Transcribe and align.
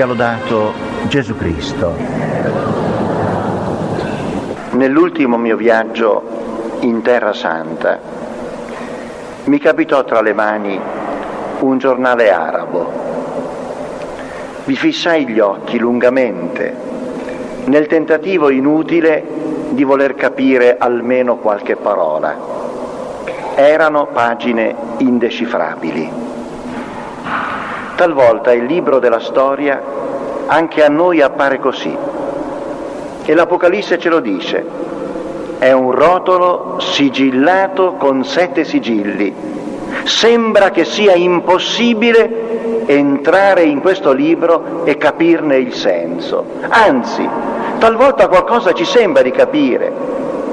Sia 0.00 0.08
lodato 0.08 0.72
Gesù 1.08 1.36
Cristo. 1.36 1.94
Nell'ultimo 4.70 5.36
mio 5.36 5.58
viaggio 5.58 6.78
in 6.80 7.02
Terra 7.02 7.34
Santa 7.34 8.00
mi 9.44 9.58
capitò 9.58 10.02
tra 10.04 10.22
le 10.22 10.32
mani 10.32 10.80
un 11.58 11.76
giornale 11.76 12.30
arabo. 12.30 12.90
Vi 14.64 14.74
fissai 14.74 15.28
gli 15.28 15.38
occhi 15.38 15.78
lungamente 15.78 16.74
nel 17.66 17.86
tentativo 17.86 18.48
inutile 18.48 19.22
di 19.68 19.84
voler 19.84 20.14
capire 20.14 20.78
almeno 20.78 21.36
qualche 21.36 21.76
parola. 21.76 22.34
Erano 23.54 24.06
pagine 24.06 24.74
indecifrabili. 24.96 26.29
Talvolta 28.00 28.54
il 28.54 28.64
libro 28.64 28.98
della 28.98 29.20
storia 29.20 29.78
anche 30.46 30.82
a 30.82 30.88
noi 30.88 31.20
appare 31.20 31.58
così. 31.58 31.94
E 33.26 33.34
l'Apocalisse 33.34 33.98
ce 33.98 34.08
lo 34.08 34.20
dice. 34.20 34.64
È 35.58 35.70
un 35.72 35.90
rotolo 35.90 36.76
sigillato 36.78 37.96
con 37.98 38.24
sette 38.24 38.64
sigilli. 38.64 39.34
Sembra 40.04 40.70
che 40.70 40.86
sia 40.86 41.12
impossibile 41.12 42.86
entrare 42.86 43.64
in 43.64 43.82
questo 43.82 44.12
libro 44.12 44.86
e 44.86 44.96
capirne 44.96 45.56
il 45.56 45.74
senso. 45.74 46.42
Anzi, 46.70 47.28
talvolta 47.80 48.28
qualcosa 48.28 48.72
ci 48.72 48.86
sembra 48.86 49.20
di 49.20 49.30
capire, 49.30 49.92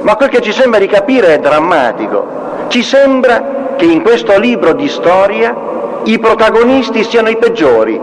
ma 0.02 0.18
quel 0.18 0.28
che 0.28 0.42
ci 0.42 0.52
sembra 0.52 0.82
di 0.82 0.88
capire 0.88 1.36
è 1.36 1.40
drammatico. 1.40 2.28
Ci 2.68 2.84
sembra 2.84 3.74
che 3.78 3.86
in 3.86 4.02
questo 4.02 4.38
libro 4.38 4.74
di 4.74 4.90
storia 4.90 5.67
i 6.08 6.20
protagonisti 6.20 7.04
siano 7.04 7.28
i 7.28 7.36
peggiori, 7.36 8.00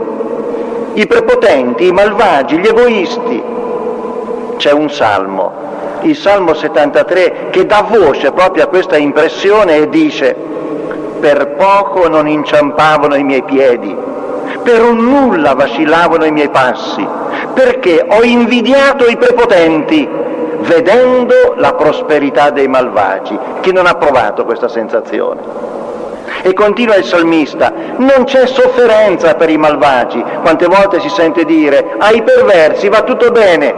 i 0.93 1.07
prepotenti, 1.07 1.87
i 1.87 1.93
malvagi, 1.93 2.59
gli 2.59 2.67
egoisti. 2.67 3.43
C'è 4.57 4.73
un 4.73 4.91
salmo, 4.91 5.53
il 6.03 6.15
Salmo 6.15 6.53
73, 6.53 7.49
che 7.51 7.65
dà 7.65 7.87
voce 7.89 8.31
proprio 8.33 8.65
a 8.65 8.67
questa 8.67 8.99
impressione 8.99 9.77
e 9.77 9.89
dice, 9.89 10.37
per 11.19 11.55
poco 11.57 12.07
non 12.07 12.29
inciampavano 12.29 13.15
i 13.15 13.25
miei 13.25 13.43
piedi, 13.43 13.97
per 14.63 14.83
un 14.83 14.99
nulla 14.99 15.55
vacillavano 15.55 16.27
i 16.27 16.31
miei 16.31 16.51
passi, 16.51 17.07
perché 17.55 18.05
ho 18.07 18.23
invidiato 18.23 19.07
i 19.07 19.17
prepotenti, 19.17 20.07
vedendo 20.59 21.55
la 21.57 21.73
prosperità 21.73 22.51
dei 22.51 22.69
malvagi. 22.69 23.39
Chi 23.61 23.73
non 23.73 23.87
ha 23.87 23.95
provato 23.95 24.45
questa 24.45 24.69
sensazione? 24.69 25.94
E 26.47 26.53
continua 26.53 26.97
il 26.97 27.07
salmista, 27.07 27.73
non 27.97 28.25
c'è 28.25 28.47
sofferenza 28.47 29.35
per 29.35 29.49
i 29.49 29.57
malvagi, 29.57 30.23
quante 30.43 30.67
volte 30.67 31.01
si 31.01 31.09
sente 31.09 31.47
dire, 31.47 31.95
ai 31.97 32.23
perversi 32.23 32.91
va 32.91 33.01
tutto 33.01 33.31
bene, 33.31 33.75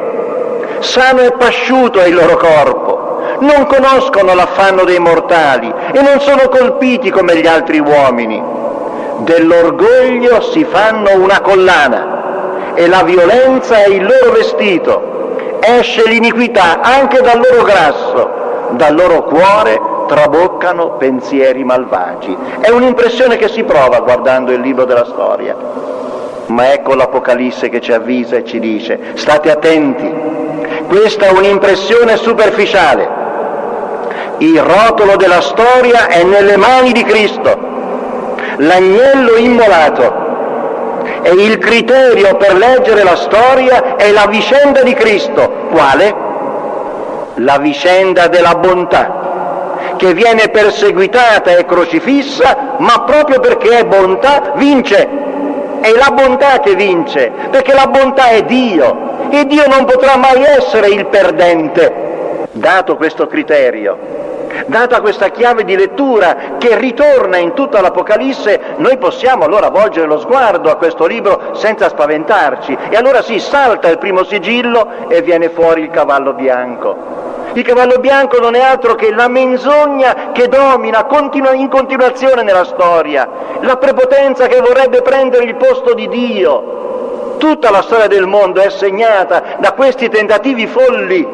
sano 0.80 1.20
e 1.20 1.30
pasciuto 1.30 2.00
è 2.00 2.08
il 2.08 2.14
loro 2.16 2.36
corpo, 2.36 3.20
non 3.38 3.66
conoscono 3.66 4.34
l'affanno 4.34 4.82
dei 4.82 4.98
mortali 4.98 5.72
e 5.92 6.02
non 6.02 6.18
sono 6.18 6.48
colpiti 6.48 7.10
come 7.10 7.36
gli 7.36 7.46
altri 7.46 7.78
uomini. 7.78 8.42
Dell'orgoglio 9.18 10.40
si 10.40 10.64
fanno 10.64 11.22
una 11.22 11.40
collana 11.42 12.74
e 12.74 12.88
la 12.88 13.04
violenza 13.04 13.76
è 13.76 13.88
il 13.90 14.02
loro 14.02 14.32
vestito, 14.32 15.36
esce 15.60 16.02
l'iniquità 16.08 16.80
anche 16.80 17.20
dal 17.20 17.40
loro 17.48 17.62
grasso, 17.62 18.30
dal 18.70 18.92
loro 18.92 19.22
cuore 19.22 19.94
traboccano 20.06 20.92
pensieri 20.92 21.64
malvagi. 21.64 22.36
È 22.60 22.70
un'impressione 22.70 23.36
che 23.36 23.48
si 23.48 23.62
prova 23.64 24.00
guardando 24.00 24.52
il 24.52 24.60
libro 24.60 24.84
della 24.84 25.04
storia. 25.04 25.56
Ma 26.46 26.72
ecco 26.72 26.94
l'Apocalisse 26.94 27.68
che 27.68 27.80
ci 27.80 27.92
avvisa 27.92 28.36
e 28.36 28.44
ci 28.44 28.60
dice, 28.60 28.98
state 29.14 29.50
attenti, 29.50 30.12
questa 30.88 31.26
è 31.26 31.30
un'impressione 31.32 32.16
superficiale. 32.16 33.24
Il 34.38 34.60
rotolo 34.60 35.16
della 35.16 35.40
storia 35.40 36.06
è 36.06 36.22
nelle 36.22 36.56
mani 36.56 36.92
di 36.92 37.02
Cristo, 37.02 37.58
l'agnello 38.58 39.36
immolato. 39.36 40.24
E 41.22 41.30
il 41.30 41.58
criterio 41.58 42.36
per 42.36 42.54
leggere 42.54 43.02
la 43.02 43.16
storia 43.16 43.96
è 43.96 44.12
la 44.12 44.26
vicenda 44.26 44.82
di 44.82 44.94
Cristo. 44.94 45.50
Quale? 45.70 46.14
La 47.36 47.58
vicenda 47.58 48.28
della 48.28 48.54
bontà 48.54 49.25
che 49.96 50.14
viene 50.14 50.48
perseguitata 50.48 51.56
e 51.56 51.64
crocifissa, 51.64 52.76
ma 52.78 53.02
proprio 53.02 53.40
perché 53.40 53.78
è 53.78 53.84
bontà 53.84 54.52
vince. 54.56 55.08
È 55.80 55.90
la 55.90 56.10
bontà 56.12 56.60
che 56.60 56.74
vince, 56.74 57.30
perché 57.50 57.74
la 57.74 57.86
bontà 57.86 58.28
è 58.28 58.42
Dio 58.42 59.28
e 59.30 59.46
Dio 59.46 59.66
non 59.66 59.84
potrà 59.84 60.16
mai 60.16 60.42
essere 60.42 60.88
il 60.88 61.06
perdente. 61.06 62.48
Dato 62.52 62.96
questo 62.96 63.26
criterio, 63.26 63.98
data 64.66 65.00
questa 65.00 65.28
chiave 65.28 65.64
di 65.64 65.76
lettura 65.76 66.56
che 66.58 66.76
ritorna 66.78 67.36
in 67.36 67.52
tutta 67.54 67.80
l'Apocalisse, 67.80 68.74
noi 68.76 68.96
possiamo 68.96 69.44
allora 69.44 69.68
volgere 69.68 70.06
lo 70.06 70.18
sguardo 70.18 70.70
a 70.70 70.76
questo 70.76 71.06
libro 71.06 71.54
senza 71.54 71.88
spaventarci. 71.88 72.76
E 72.88 72.96
allora 72.96 73.22
si 73.22 73.38
salta 73.38 73.88
il 73.88 73.98
primo 73.98 74.24
sigillo 74.24 75.08
e 75.08 75.22
viene 75.22 75.50
fuori 75.50 75.82
il 75.82 75.90
cavallo 75.90 76.32
bianco. 76.32 77.24
Il 77.56 77.64
cavallo 77.64 77.98
bianco 78.00 78.38
non 78.38 78.54
è 78.54 78.60
altro 78.60 78.94
che 78.94 79.12
la 79.12 79.28
menzogna 79.28 80.30
che 80.32 80.46
domina 80.46 81.04
continua, 81.04 81.54
in 81.54 81.68
continuazione 81.68 82.42
nella 82.42 82.64
storia, 82.64 83.26
la 83.60 83.78
prepotenza 83.78 84.46
che 84.46 84.60
vorrebbe 84.60 85.00
prendere 85.00 85.44
il 85.44 85.54
posto 85.54 85.94
di 85.94 86.06
Dio. 86.06 87.36
Tutta 87.38 87.70
la 87.70 87.80
storia 87.80 88.08
del 88.08 88.26
mondo 88.26 88.60
è 88.60 88.68
segnata 88.68 89.56
da 89.58 89.72
questi 89.72 90.10
tentativi 90.10 90.66
folli. 90.66 91.26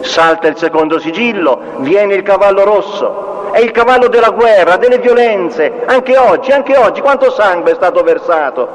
Salta 0.00 0.48
il 0.48 0.56
secondo 0.56 0.98
sigillo, 0.98 1.60
viene 1.78 2.14
il 2.14 2.22
cavallo 2.22 2.64
rosso, 2.64 3.50
è 3.52 3.60
il 3.60 3.70
cavallo 3.70 4.08
della 4.08 4.30
guerra, 4.30 4.76
delle 4.76 4.98
violenze, 4.98 5.82
anche 5.86 6.16
oggi, 6.16 6.52
anche 6.52 6.76
oggi, 6.76 7.00
quanto 7.00 7.30
sangue 7.30 7.72
è 7.72 7.74
stato 7.74 8.02
versato? 8.02 8.68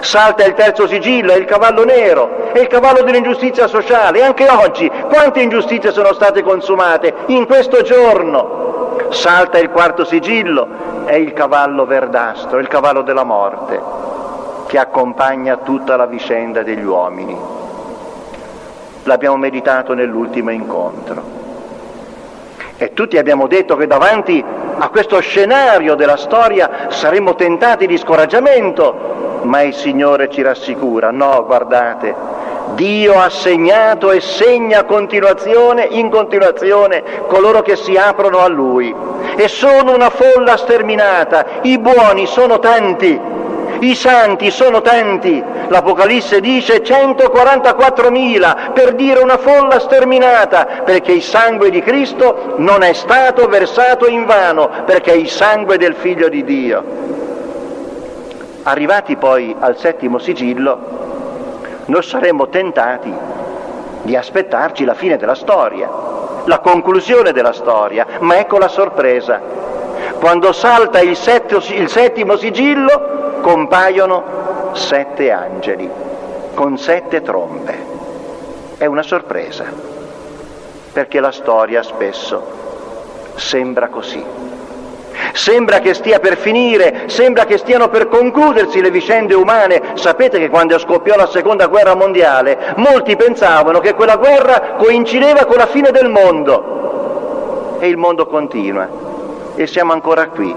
Salta 0.00 0.44
il 0.44 0.54
terzo 0.54 0.86
sigillo, 0.86 1.32
è 1.32 1.36
il 1.36 1.44
cavallo 1.44 1.84
nero, 1.84 2.52
è 2.52 2.60
il 2.60 2.68
cavallo 2.68 3.02
dell'ingiustizia 3.02 3.66
sociale. 3.66 4.22
Anche 4.22 4.48
oggi, 4.48 4.90
quante 5.08 5.40
ingiustizie 5.40 5.90
sono 5.90 6.12
state 6.12 6.42
consumate 6.42 7.12
in 7.26 7.46
questo 7.46 7.82
giorno? 7.82 9.06
Salta 9.10 9.58
il 9.58 9.70
quarto 9.70 10.04
sigillo, 10.04 10.66
è 11.04 11.14
il 11.14 11.32
cavallo 11.32 11.84
verdastro, 11.84 12.58
il 12.58 12.68
cavallo 12.68 13.02
della 13.02 13.24
morte, 13.24 13.80
che 14.66 14.78
accompagna 14.78 15.56
tutta 15.56 15.96
la 15.96 16.06
vicenda 16.06 16.62
degli 16.62 16.84
uomini. 16.84 17.66
L'abbiamo 19.04 19.36
meditato 19.36 19.94
nell'ultimo 19.94 20.50
incontro. 20.50 21.36
E 22.76 22.92
tutti 22.92 23.18
abbiamo 23.18 23.46
detto 23.46 23.76
che 23.76 23.86
davanti 23.86 24.44
a 24.80 24.88
questo 24.90 25.18
scenario 25.20 25.96
della 25.96 26.16
storia 26.16 26.86
saremmo 26.90 27.34
tentati 27.34 27.86
di 27.86 27.98
scoraggiamento, 27.98 29.40
ma 29.42 29.62
il 29.62 29.74
Signore 29.74 30.30
ci 30.30 30.42
rassicura, 30.42 31.10
no, 31.10 31.44
guardate, 31.44 32.14
Dio 32.74 33.18
ha 33.18 33.28
segnato 33.30 34.12
e 34.12 34.20
segna 34.20 34.84
continuazione, 34.84 35.88
in 35.90 36.10
continuazione 36.10 37.02
coloro 37.26 37.62
che 37.62 37.74
si 37.74 37.96
aprono 37.96 38.38
a 38.38 38.46
Lui. 38.46 38.94
E 39.36 39.48
sono 39.48 39.94
una 39.94 40.10
folla 40.10 40.56
sterminata, 40.56 41.44
i 41.62 41.78
buoni 41.78 42.26
sono 42.26 42.60
tanti, 42.60 43.20
i 43.80 43.94
santi 43.94 44.50
sono 44.50 44.80
tanti, 44.80 45.42
l'Apocalisse 45.68 46.40
dice 46.40 46.82
144.000 46.82 48.72
per 48.72 48.94
dire 48.94 49.20
una 49.20 49.38
folla 49.38 49.78
sterminata, 49.78 50.82
perché 50.84 51.12
il 51.12 51.22
sangue 51.22 51.70
di 51.70 51.80
Cristo 51.80 52.54
non 52.56 52.82
è 52.82 52.92
stato 52.92 53.46
versato 53.46 54.08
in 54.08 54.26
vano, 54.26 54.70
perché 54.84 55.12
è 55.12 55.16
il 55.16 55.28
sangue 55.28 55.78
del 55.78 55.94
Figlio 55.94 56.28
di 56.28 56.44
Dio. 56.44 56.84
Arrivati 58.64 59.16
poi 59.16 59.54
al 59.58 59.78
settimo 59.78 60.18
sigillo, 60.18 60.78
noi 61.86 62.02
saremmo 62.02 62.48
tentati 62.48 63.12
di 64.02 64.16
aspettarci 64.16 64.84
la 64.84 64.94
fine 64.94 65.16
della 65.16 65.34
storia, 65.34 65.88
la 66.44 66.58
conclusione 66.58 67.32
della 67.32 67.52
storia, 67.52 68.06
ma 68.20 68.38
ecco 68.38 68.58
la 68.58 68.68
sorpresa. 68.68 69.40
Quando 70.18 70.52
salta 70.52 71.00
il, 71.00 71.16
settimo 71.16 72.36
sigillo, 72.36 73.38
compaiono 73.40 74.70
sette 74.72 75.30
angeli 75.30 75.88
con 76.54 76.76
sette 76.76 77.22
trombe. 77.22 77.96
È 78.78 78.84
una 78.86 79.04
sorpresa, 79.04 79.64
perché 80.92 81.20
la 81.20 81.30
storia 81.30 81.84
spesso 81.84 82.42
sembra 83.36 83.88
così. 83.88 84.24
Sembra 85.32 85.78
che 85.78 85.94
stia 85.94 86.18
per 86.18 86.36
finire, 86.36 87.04
sembra 87.06 87.44
che 87.44 87.56
stiano 87.56 87.88
per 87.88 88.08
concludersi 88.08 88.80
le 88.80 88.90
vicende 88.90 89.34
umane. 89.34 89.80
Sapete 89.94 90.40
che 90.40 90.48
quando 90.48 90.78
scoppiò 90.80 91.14
la 91.14 91.26
seconda 91.28 91.68
guerra 91.68 91.94
mondiale, 91.94 92.74
molti 92.76 93.14
pensavano 93.14 93.78
che 93.78 93.94
quella 93.94 94.16
guerra 94.16 94.74
coincideva 94.78 95.44
con 95.44 95.58
la 95.58 95.66
fine 95.66 95.92
del 95.92 96.08
mondo. 96.08 97.76
E 97.78 97.86
il 97.86 97.96
mondo 97.96 98.26
continua. 98.26 99.07
E 99.58 99.66
siamo 99.66 99.92
ancora 99.92 100.28
qui 100.28 100.54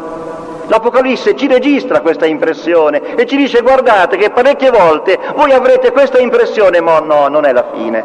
L'Apocalisse 0.71 1.35
ci 1.35 1.47
registra 1.47 1.99
questa 1.99 2.25
impressione 2.25 3.15
e 3.15 3.25
ci 3.25 3.35
dice 3.35 3.61
guardate 3.61 4.15
che 4.15 4.29
parecchie 4.29 4.69
volte 4.69 5.19
voi 5.35 5.51
avrete 5.51 5.91
questa 5.91 6.17
impressione, 6.17 6.79
ma 6.79 6.99
no, 6.99 7.27
non 7.27 7.43
è 7.43 7.51
la 7.51 7.65
fine. 7.73 8.01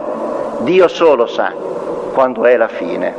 Dio 0.62 0.88
solo 0.88 1.26
sa 1.26 1.52
quando 2.12 2.44
è 2.44 2.56
la 2.56 2.66
fine. 2.66 3.14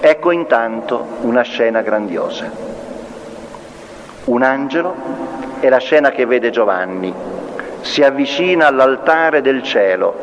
Ecco 0.00 0.32
intanto 0.32 1.06
una 1.20 1.42
scena 1.42 1.80
grandiosa. 1.82 2.50
Un 4.24 4.42
angelo 4.42 4.94
è 5.60 5.68
la 5.68 5.78
scena 5.78 6.10
che 6.10 6.26
vede 6.26 6.50
Giovanni. 6.50 7.14
Si 7.82 8.02
avvicina 8.02 8.66
all'altare 8.66 9.42
del 9.42 9.62
cielo 9.62 10.14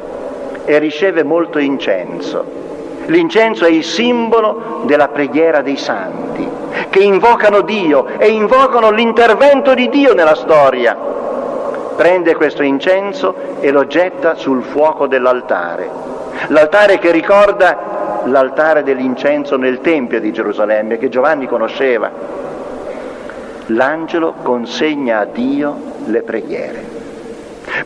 e 0.65 0.79
riceve 0.79 1.23
molto 1.23 1.59
incenso. 1.59 2.62
L'incenso 3.07 3.65
è 3.65 3.69
il 3.69 3.83
simbolo 3.83 4.81
della 4.85 5.09
preghiera 5.09 5.61
dei 5.61 5.77
santi, 5.77 6.47
che 6.89 6.99
invocano 6.99 7.61
Dio 7.61 8.07
e 8.17 8.29
invocano 8.29 8.91
l'intervento 8.91 9.73
di 9.73 9.89
Dio 9.89 10.13
nella 10.13 10.35
storia. 10.35 10.95
Prende 11.95 12.35
questo 12.35 12.63
incenso 12.63 13.35
e 13.59 13.71
lo 13.71 13.85
getta 13.87 14.35
sul 14.35 14.63
fuoco 14.63 15.07
dell'altare. 15.07 15.89
L'altare 16.47 16.97
che 16.97 17.11
ricorda 17.11 18.21
l'altare 18.25 18.83
dell'incenso 18.83 19.57
nel 19.57 19.81
Tempio 19.81 20.19
di 20.19 20.31
Gerusalemme, 20.31 20.97
che 20.97 21.09
Giovanni 21.09 21.47
conosceva. 21.47 22.09
L'angelo 23.67 24.33
consegna 24.41 25.19
a 25.19 25.25
Dio 25.25 25.75
le 26.05 26.21
preghiere. 26.21 26.92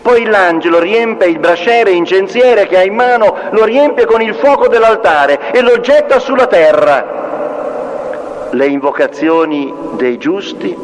Poi 0.01 0.25
l'angelo 0.25 0.79
riempie 0.79 1.27
il 1.27 1.39
brasciere 1.39 1.91
incensiere 1.91 2.67
che 2.67 2.77
ha 2.77 2.83
in 2.83 2.93
mano, 2.93 3.35
lo 3.51 3.63
riempie 3.63 4.05
con 4.05 4.21
il 4.21 4.35
fuoco 4.35 4.67
dell'altare 4.67 5.51
e 5.51 5.61
lo 5.61 5.79
getta 5.79 6.19
sulla 6.19 6.47
terra. 6.47 8.49
Le 8.51 8.67
invocazioni 8.67 9.73
dei 9.93 10.17
giusti 10.17 10.75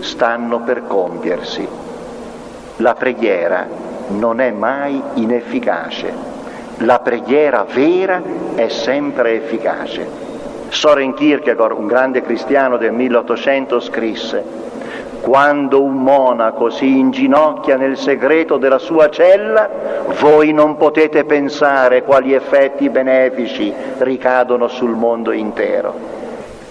stanno 0.00 0.60
per 0.60 0.86
compiersi. 0.86 1.66
La 2.76 2.94
preghiera 2.94 3.66
non 4.08 4.40
è 4.40 4.50
mai 4.50 5.02
inefficace. 5.14 6.28
La 6.78 7.00
preghiera 7.00 7.66
vera 7.70 8.22
è 8.54 8.68
sempre 8.68 9.34
efficace. 9.34 10.28
Soren 10.68 11.14
Kierkegaard, 11.14 11.76
un 11.76 11.86
grande 11.86 12.22
cristiano 12.22 12.76
del 12.76 12.92
1800, 12.92 13.80
scrisse 13.80 14.44
quando 15.20 15.82
un 15.82 16.02
monaco 16.02 16.70
si 16.70 16.98
inginocchia 16.98 17.76
nel 17.76 17.98
segreto 17.98 18.56
della 18.56 18.78
sua 18.78 19.10
cella, 19.10 19.68
voi 20.18 20.52
non 20.52 20.76
potete 20.76 21.24
pensare 21.24 22.02
quali 22.02 22.32
effetti 22.32 22.88
benefici 22.88 23.72
ricadono 23.98 24.68
sul 24.68 24.90
mondo 24.90 25.32
intero. 25.32 25.94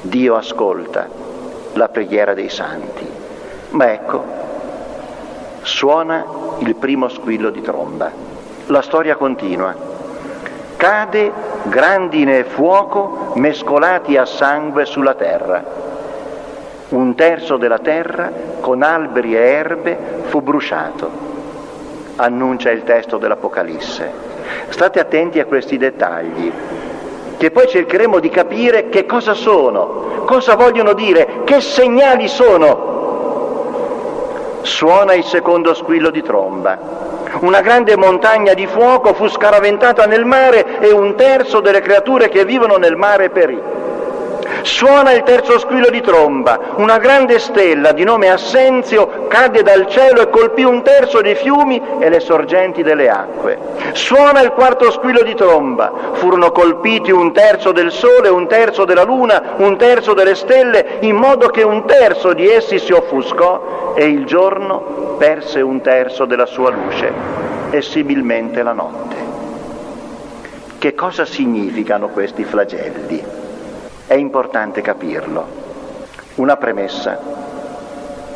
Dio 0.02 0.36
ascolta 0.36 1.08
la 1.74 1.90
preghiera 1.90 2.34
dei 2.34 2.50
santi. 2.50 3.08
Ma 3.70 3.92
ecco, 3.92 4.24
suona 5.62 6.26
il 6.60 6.76
primo 6.76 7.08
squillo 7.08 7.52
di 7.52 7.62
tromba. 7.62 8.12
La 8.66 8.82
storia 8.82 9.16
continua. 9.16 9.76
Cade 10.76 11.32
grandine 11.64 12.40
e 12.40 12.44
fuoco 12.46 13.34
mescolati 13.36 14.18
a 14.18 14.26
sangue 14.26 14.86
sulla 14.86 15.14
terra 15.14 15.79
un 16.90 17.16
terzo 17.16 17.58
della 17.58 17.80
terra 17.80 18.32
con 18.60 18.82
alberi 18.82 19.36
e 19.36 19.40
erbe 19.40 19.98
fu 20.24 20.42
bruciato, 20.42 21.10
annuncia 22.16 22.72
il 22.72 22.84
testo 22.84 23.18
dell'Apocalisse. 23.18 24.28
State 24.70 25.00
attenti 25.00 25.40
a 25.40 25.46
questi 25.46 25.78
dettagli, 25.78 26.52
che 27.38 27.52
poi 27.52 27.68
cercheremo 27.68 28.20
di 28.20 28.30
capire 28.30 28.90
che 28.90 29.06
cosa 29.06 29.34
sono, 29.34 30.24
cosa 30.26 30.56
vogliono 30.56 30.94
dire, 30.94 31.42
che 31.44 31.62
segnali 31.62 32.28
sono. 32.28 32.98
Suona 34.62 35.14
il 35.14 35.24
secondo 35.24 35.74
squillo 35.74 36.10
di 36.10 36.22
tromba. 36.22 37.08
Una 37.42 37.62
grande 37.62 37.96
montagna 37.96 38.54
di 38.54 38.66
fuoco 38.66 39.14
fu 39.14 39.28
scaraventata 39.30 40.06
nel 40.06 40.26
mare 40.26 40.80
e 40.80 40.92
un 40.92 41.16
terzo 41.16 41.60
delle 41.60 41.82
creature 41.82 42.28
che 42.28 42.44
vivono 42.44 42.78
nel 42.78 42.96
mare 42.96 43.30
perì. 43.30 43.79
Suona 44.62 45.14
il 45.14 45.24
terzo 45.24 45.58
squillo 45.58 45.90
di 45.90 46.02
tromba, 46.02 46.60
una 46.76 46.98
grande 46.98 47.40
stella 47.40 47.92
di 47.92 48.04
nome 48.04 48.30
Assenzio 48.30 49.28
cadde 49.28 49.64
dal 49.64 49.88
cielo 49.88 50.22
e 50.22 50.30
colpì 50.30 50.64
un 50.64 50.84
terzo 50.84 51.22
dei 51.22 51.36
fiumi 51.36 51.82
e 52.00 52.10
le 52.10 52.20
sorgenti 52.20 52.84
delle 52.84 53.10
acque. 53.10 53.58
Suona 53.94 54.42
il 54.42 54.52
quarto 54.52 54.92
squillo 54.92 55.22
di 55.24 55.34
tromba, 55.34 55.92
furono 56.14 56.52
colpiti 56.52 57.12
un 57.12 57.32
terzo 57.32 57.72
del 57.72 57.92
sole, 57.92 58.30
un 58.30 58.48
terzo 58.48 58.86
della 58.86 59.04
luna, 59.04 59.56
un 59.58 59.78
terzo 59.78 60.14
delle 60.14 60.36
stelle, 60.36 60.98
in 61.02 61.16
modo 61.16 61.48
che 61.48 61.64
un 61.64 61.86
terzo 61.86 62.34
di 62.34 62.48
essi 62.48 62.80
si 62.80 62.92
offuscò 62.92 63.94
e 63.96 64.06
il 64.06 64.26
giorno 64.26 65.16
perse 65.18 65.62
un 65.62 65.82
terzo 65.82 66.26
della 66.26 66.46
sua 66.46 66.70
luce 66.70 67.12
e 67.72 67.82
similmente 67.82 68.64
la 68.64 68.74
notte. 68.74 69.16
Che 70.78 70.96
cosa 70.96 71.26
significano 71.26 72.08
questi 72.08 72.44
flagelli? 72.44 73.49
È 74.10 74.16
importante 74.16 74.82
capirlo. 74.82 75.46
Una 76.38 76.58
premessa. 76.58 77.20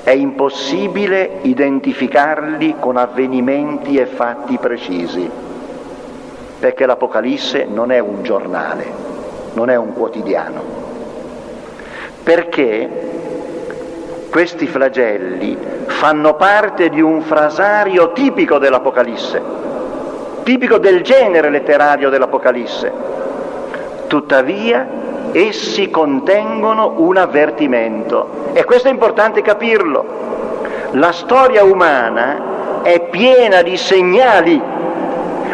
È 0.03 0.11
impossibile 0.11 1.39
identificarli 1.41 2.75
con 2.77 2.95
avvenimenti 2.95 3.97
e 3.97 4.05
fatti 4.05 4.59
precisi, 4.59 5.27
perché 6.59 6.85
l'Apocalisse 6.85 7.65
non 7.65 7.91
è 7.91 7.97
un 7.97 8.21
giornale, 8.21 8.85
non 9.53 9.71
è 9.71 9.75
un 9.75 9.93
quotidiano. 9.93 10.61
Perché 12.21 12.89
questi 14.29 14.67
flagelli 14.67 15.57
fanno 15.87 16.35
parte 16.35 16.89
di 16.89 17.01
un 17.01 17.23
frasario 17.23 18.11
tipico 18.11 18.59
dell'Apocalisse, 18.59 19.41
tipico 20.43 20.77
del 20.77 21.01
genere 21.01 21.49
letterario 21.49 22.11
dell'Apocalisse. 22.11 22.91
Tuttavia 24.05 25.01
essi 25.33 25.89
contengono 25.89 26.93
un 26.97 27.17
avvertimento 27.17 28.51
e 28.53 28.63
questo 28.63 28.87
è 28.87 28.91
importante 28.91 29.41
capirlo. 29.41 30.21
La 30.91 31.11
storia 31.11 31.63
umana 31.63 32.81
è 32.83 33.01
piena 33.09 33.63
di 33.63 33.75
segnali 33.75 34.61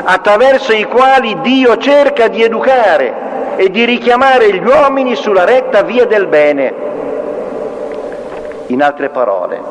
attraverso 0.03 0.73
i 0.73 0.83
quali 0.83 1.39
Dio 1.41 1.77
cerca 1.77 2.27
di 2.27 2.43
educare 2.43 3.55
e 3.55 3.69
di 3.69 3.85
richiamare 3.85 4.53
gli 4.53 4.65
uomini 4.65 5.15
sulla 5.15 5.45
retta 5.45 5.83
via 5.83 6.05
del 6.05 6.27
bene. 6.27 6.73
In 8.67 8.83
altre 8.83 9.09
parole, 9.09 9.61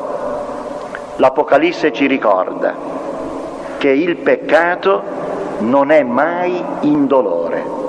l'Apocalisse 1.16 1.92
ci 1.92 2.06
ricorda 2.06 2.74
che 3.76 3.90
il 3.90 4.16
peccato 4.16 5.02
non 5.58 5.90
è 5.90 6.02
mai 6.02 6.62
indolore 6.80 7.87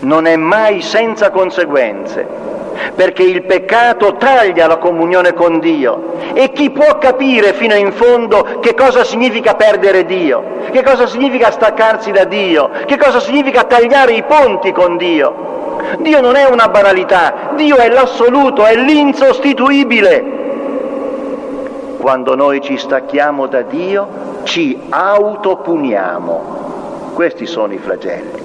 non 0.00 0.26
è 0.26 0.36
mai 0.36 0.80
senza 0.80 1.30
conseguenze, 1.30 2.26
perché 2.94 3.22
il 3.22 3.42
peccato 3.42 4.16
taglia 4.16 4.66
la 4.66 4.78
comunione 4.78 5.34
con 5.34 5.58
Dio. 5.58 6.14
E 6.32 6.52
chi 6.52 6.70
può 6.70 6.98
capire 6.98 7.52
fino 7.52 7.74
in 7.74 7.92
fondo 7.92 8.58
che 8.60 8.74
cosa 8.74 9.04
significa 9.04 9.54
perdere 9.54 10.06
Dio, 10.06 10.42
che 10.70 10.82
cosa 10.82 11.06
significa 11.06 11.50
staccarsi 11.50 12.10
da 12.10 12.24
Dio, 12.24 12.70
che 12.86 12.96
cosa 12.96 13.20
significa 13.20 13.64
tagliare 13.64 14.12
i 14.12 14.22
ponti 14.22 14.72
con 14.72 14.96
Dio? 14.96 15.48
Dio 15.98 16.20
non 16.20 16.36
è 16.36 16.44
una 16.44 16.68
banalità, 16.68 17.52
Dio 17.56 17.76
è 17.76 17.88
l'assoluto, 17.88 18.64
è 18.64 18.76
l'insostituibile. 18.76 20.38
Quando 21.98 22.34
noi 22.34 22.60
ci 22.62 22.78
stacchiamo 22.78 23.46
da 23.46 23.62
Dio, 23.62 24.08
ci 24.44 24.80
autopuniamo. 24.88 26.58
Questi 27.12 27.44
sono 27.46 27.72
i 27.74 27.78
flagelli 27.78 28.39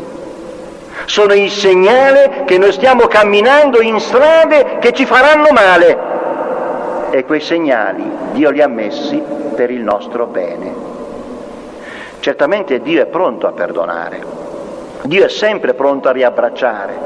sono 1.06 1.34
il 1.34 1.52
segnale 1.52 2.44
che 2.46 2.58
noi 2.58 2.72
stiamo 2.72 3.08
camminando 3.08 3.82
in 3.82 4.00
strade 4.00 4.78
che 4.80 4.94
ci 4.94 5.06
faranno 5.06 5.50
male. 5.52 6.14
E 7.12 7.24
quei 7.26 7.42
segnali 7.42 8.04
Dio 8.32 8.50
li 8.50 8.62
ha 8.62 8.68
messi 8.68 9.22
per 9.56 9.70
il 9.72 9.82
nostro 9.82 10.26
bene. 10.26 10.74
Certamente 12.20 12.82
Dio 12.82 13.02
è 13.04 13.06
pronto 13.06 13.46
a 13.46 13.52
perdonare, 13.52 14.24
Dio 15.04 15.26
è 15.26 15.30
sempre 15.30 15.76
pronto 15.76 16.10
a 16.10 16.12
riabbracciare, 16.12 17.00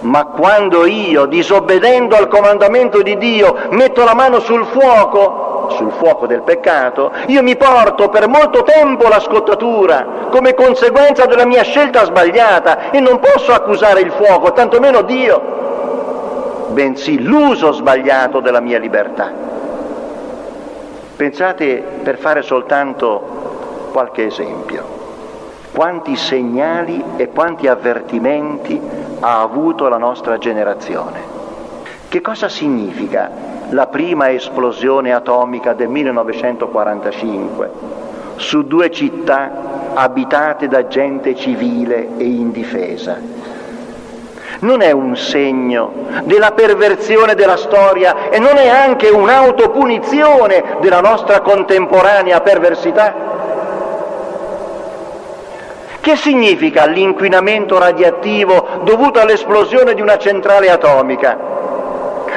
ma 0.00 0.26
quando 0.26 0.86
io, 0.86 1.26
disobbedendo 1.26 2.14
al 2.14 2.28
comandamento 2.28 3.02
di 3.02 3.18
Dio, 3.18 3.56
metto 3.70 4.04
la 4.04 4.14
mano 4.14 4.38
sul 4.38 4.64
fuoco, 4.66 5.47
sul 5.70 5.92
fuoco 5.92 6.26
del 6.26 6.42
peccato, 6.42 7.12
io 7.26 7.42
mi 7.42 7.56
porto 7.56 8.08
per 8.08 8.28
molto 8.28 8.62
tempo 8.62 9.08
la 9.08 9.20
scottatura 9.20 10.26
come 10.30 10.54
conseguenza 10.54 11.26
della 11.26 11.46
mia 11.46 11.62
scelta 11.62 12.04
sbagliata 12.04 12.90
e 12.90 13.00
non 13.00 13.18
posso 13.18 13.52
accusare 13.52 14.00
il 14.00 14.12
fuoco, 14.12 14.52
tantomeno 14.52 15.02
Dio, 15.02 16.66
bensì 16.68 17.22
l'uso 17.22 17.72
sbagliato 17.72 18.40
della 18.40 18.60
mia 18.60 18.78
libertà. 18.78 19.32
Pensate 21.16 21.82
per 22.02 22.18
fare 22.18 22.42
soltanto 22.42 23.90
qualche 23.90 24.26
esempio, 24.26 24.84
quanti 25.72 26.14
segnali 26.16 27.02
e 27.16 27.28
quanti 27.30 27.66
avvertimenti 27.66 28.80
ha 29.20 29.40
avuto 29.40 29.88
la 29.88 29.98
nostra 29.98 30.38
generazione. 30.38 31.47
Che 32.08 32.22
cosa 32.22 32.48
significa 32.48 33.30
la 33.68 33.86
prima 33.86 34.30
esplosione 34.30 35.12
atomica 35.12 35.74
del 35.74 35.88
1945 35.88 37.70
su 38.36 38.62
due 38.66 38.90
città 38.90 39.92
abitate 39.92 40.68
da 40.68 40.86
gente 40.88 41.36
civile 41.36 42.16
e 42.16 42.24
indifesa? 42.24 43.20
Non 44.60 44.80
è 44.80 44.90
un 44.90 45.18
segno 45.18 45.92
della 46.24 46.52
perversione 46.52 47.34
della 47.34 47.58
storia 47.58 48.30
e 48.30 48.38
non 48.38 48.56
è 48.56 48.68
anche 48.68 49.10
un'autopunizione 49.10 50.78
della 50.80 51.02
nostra 51.02 51.42
contemporanea 51.42 52.40
perversità? 52.40 53.14
Che 56.00 56.16
significa 56.16 56.86
l'inquinamento 56.86 57.78
radioattivo 57.78 58.66
dovuto 58.84 59.20
all'esplosione 59.20 59.92
di 59.92 60.00
una 60.00 60.16
centrale 60.16 60.70
atomica? 60.70 61.57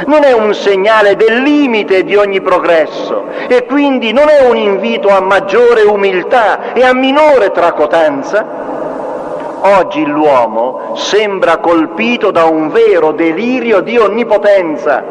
Non 0.08 0.24
è 0.24 0.32
un 0.32 0.54
segnale 0.54 1.16
del 1.16 1.42
limite 1.42 2.04
di 2.04 2.16
ogni 2.16 2.42
progresso 2.42 3.26
e 3.48 3.66
quindi 3.66 4.12
non 4.14 4.30
è 4.30 4.48
un 4.48 4.58
invito 4.58 5.10
a 5.10 5.20
maggiore 5.20 5.82
umiltà 5.84 6.74
e 6.74 6.84
a 6.84 6.94
minore 6.94 7.52
tracotanza. 7.52 8.70
Oggi 9.64 10.06
l'uomo 10.06 10.96
sembra 10.96 11.58
colpito 11.58 12.32
da 12.32 12.46
un 12.46 12.70
vero 12.70 13.12
delirio 13.12 13.82
di 13.82 13.98
onnipotenza. 13.98 15.04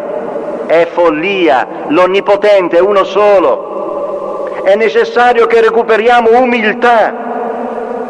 È 0.67 0.89
follia, 0.93 1.67
l'onnipotente 1.89 2.79
è 2.79 2.81
uno 2.81 3.05
solo. 3.05 4.63
È 4.63 4.75
necessario 4.75 5.47
che 5.47 5.61
recuperiamo 5.61 6.41
umiltà 6.41 7.29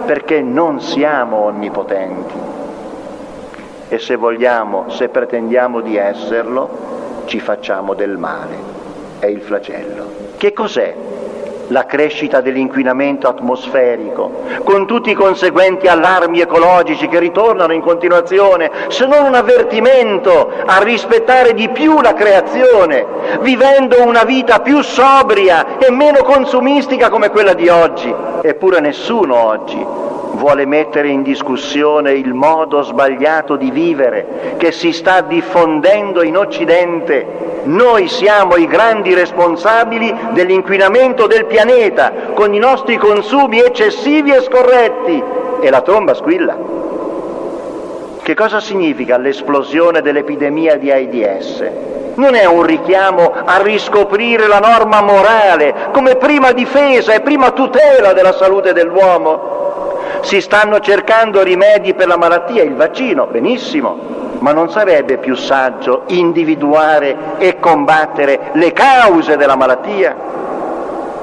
perché 0.07 0.41
non 0.41 0.81
siamo 0.81 1.45
onnipotenti 1.45 2.50
e 3.91 3.99
se 3.99 4.15
vogliamo, 4.15 4.89
se 4.89 5.09
pretendiamo 5.09 5.81
di 5.81 5.97
esserlo, 5.97 7.25
ci 7.25 7.41
facciamo 7.41 7.95
del 7.95 8.17
male. 8.17 8.57
È 9.19 9.27
il 9.27 9.41
flagello. 9.41 10.29
Che 10.37 10.53
cos'è 10.53 10.95
la 11.71 11.87
crescita 11.87 12.41
dell'inquinamento 12.41 13.29
atmosferico, 13.29 14.43
con 14.65 14.87
tutti 14.87 15.11
i 15.11 15.15
conseguenti 15.15 15.87
allarmi 15.87 16.41
ecologici 16.41 17.09
che 17.09 17.19
ritornano 17.19 17.73
in 17.73 17.81
continuazione, 17.81 18.71
se 18.89 19.07
non 19.07 19.25
un 19.25 19.35
avvertimento 19.35 20.51
a 20.65 20.83
rispettare 20.83 21.55
di 21.55 21.69
più 21.69 22.01
la 22.01 22.15
creazione, 22.15 23.07
vivendo 23.41 24.03
una 24.05 24.25
vita 24.25 24.61
più 24.61 24.83
sobria 24.83 25.79
e 25.79 25.91
meno 25.91 26.23
consumistica 26.23 27.09
come 27.09 27.31
quella 27.31 27.55
di 27.55 27.69
oggi. 27.69 28.13
Eppure 28.43 28.81
nessuno 28.81 29.37
oggi 29.37 29.87
vuole 30.33 30.65
mettere 30.65 31.09
in 31.09 31.23
discussione 31.23 32.13
il 32.13 32.33
modo 32.33 32.83
sbagliato 32.83 33.57
di 33.57 33.71
vivere 33.71 34.55
che 34.57 34.73
si 34.73 34.93
sta 34.93 35.21
diffondendo 35.21 36.23
in 36.23 36.37
Occidente. 36.37 37.49
Noi 37.65 38.09
siamo 38.09 38.57
i 38.57 38.67
grandi 38.67 39.13
responsabili 39.13 40.13
dell'inquinamento 40.33 41.27
del 41.27 41.45
pianeta 41.45 41.60
con 42.35 42.55
i 42.55 42.59
nostri 42.59 42.97
consumi 42.97 43.61
eccessivi 43.61 44.33
e 44.33 44.41
scorretti 44.41 45.23
e 45.61 45.71
la 45.71 45.81
tromba 45.83 46.15
squilla. 46.15 46.57
Che 48.23 48.35
cosa 48.35 48.61
significa 48.61 49.19
l'esplosione 49.19 50.03
dell'epidemia 50.03 50.77
di 50.77 50.91
AIDS? 50.91 51.71
Non 52.15 52.35
è 52.35 52.45
un 52.45 52.63
richiamo 52.63 53.33
a 53.45 53.61
riscoprire 53.63 54.47
la 54.47 54.59
norma 54.59 55.03
morale 55.03 55.75
come 55.93 56.17
prima 56.17 56.53
difesa 56.53 57.13
e 57.13 57.21
prima 57.21 57.51
tutela 57.51 58.13
della 58.13 58.33
salute 58.33 58.73
dell'uomo, 58.73 59.59
si 60.23 60.41
stanno 60.41 60.81
cercando 60.81 61.43
rimedi 61.43 61.95
per 61.95 62.07
la 62.07 62.17
malattia, 62.17 62.63
il 62.63 62.75
vaccino, 62.75 63.27
benissimo, 63.27 63.99
ma 64.41 64.53
non 64.53 64.71
sarebbe 64.71 65.19
più 65.19 65.35
saggio 65.35 66.03
individuare 66.07 67.17
e 67.39 67.59
combattere 67.59 68.51
le 68.53 68.73
cause 68.73 69.37
della 69.37 69.57
malattia? 69.57 70.40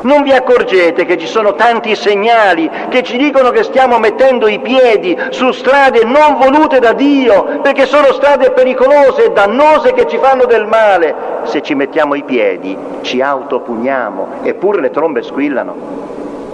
Non 0.02 0.22
vi 0.22 0.32
accorgete 0.32 1.06
che 1.06 1.18
ci 1.18 1.26
sono 1.26 1.56
tanti 1.56 1.96
segnali 1.96 2.70
che 2.90 3.02
ci 3.04 3.18
dicono 3.18 3.50
che 3.50 3.64
stiamo 3.64 3.98
mettendo 3.98 4.48
i 4.48 4.60
piedi 4.60 5.18
su 5.30 5.52
strade 5.52 6.04
non 6.04 6.38
volute 6.38 6.80
da 6.80 6.94
Dio, 6.94 7.60
perché 7.62 7.86
sono 7.86 8.14
strade 8.14 8.52
pericolose 8.52 9.26
e 9.26 9.32
dannose 9.32 9.94
che 9.94 10.08
ci 10.08 10.18
fanno 10.18 10.46
del 10.46 10.68
male. 10.68 11.16
Se 11.44 11.62
ci 11.62 11.74
mettiamo 11.74 12.14
i 12.14 12.24
piedi 12.24 12.78
ci 13.02 13.22
autopugniamo, 13.22 14.44
eppure 14.44 14.82
le 14.82 14.92
trombe 14.92 15.24
squillano 15.24 16.08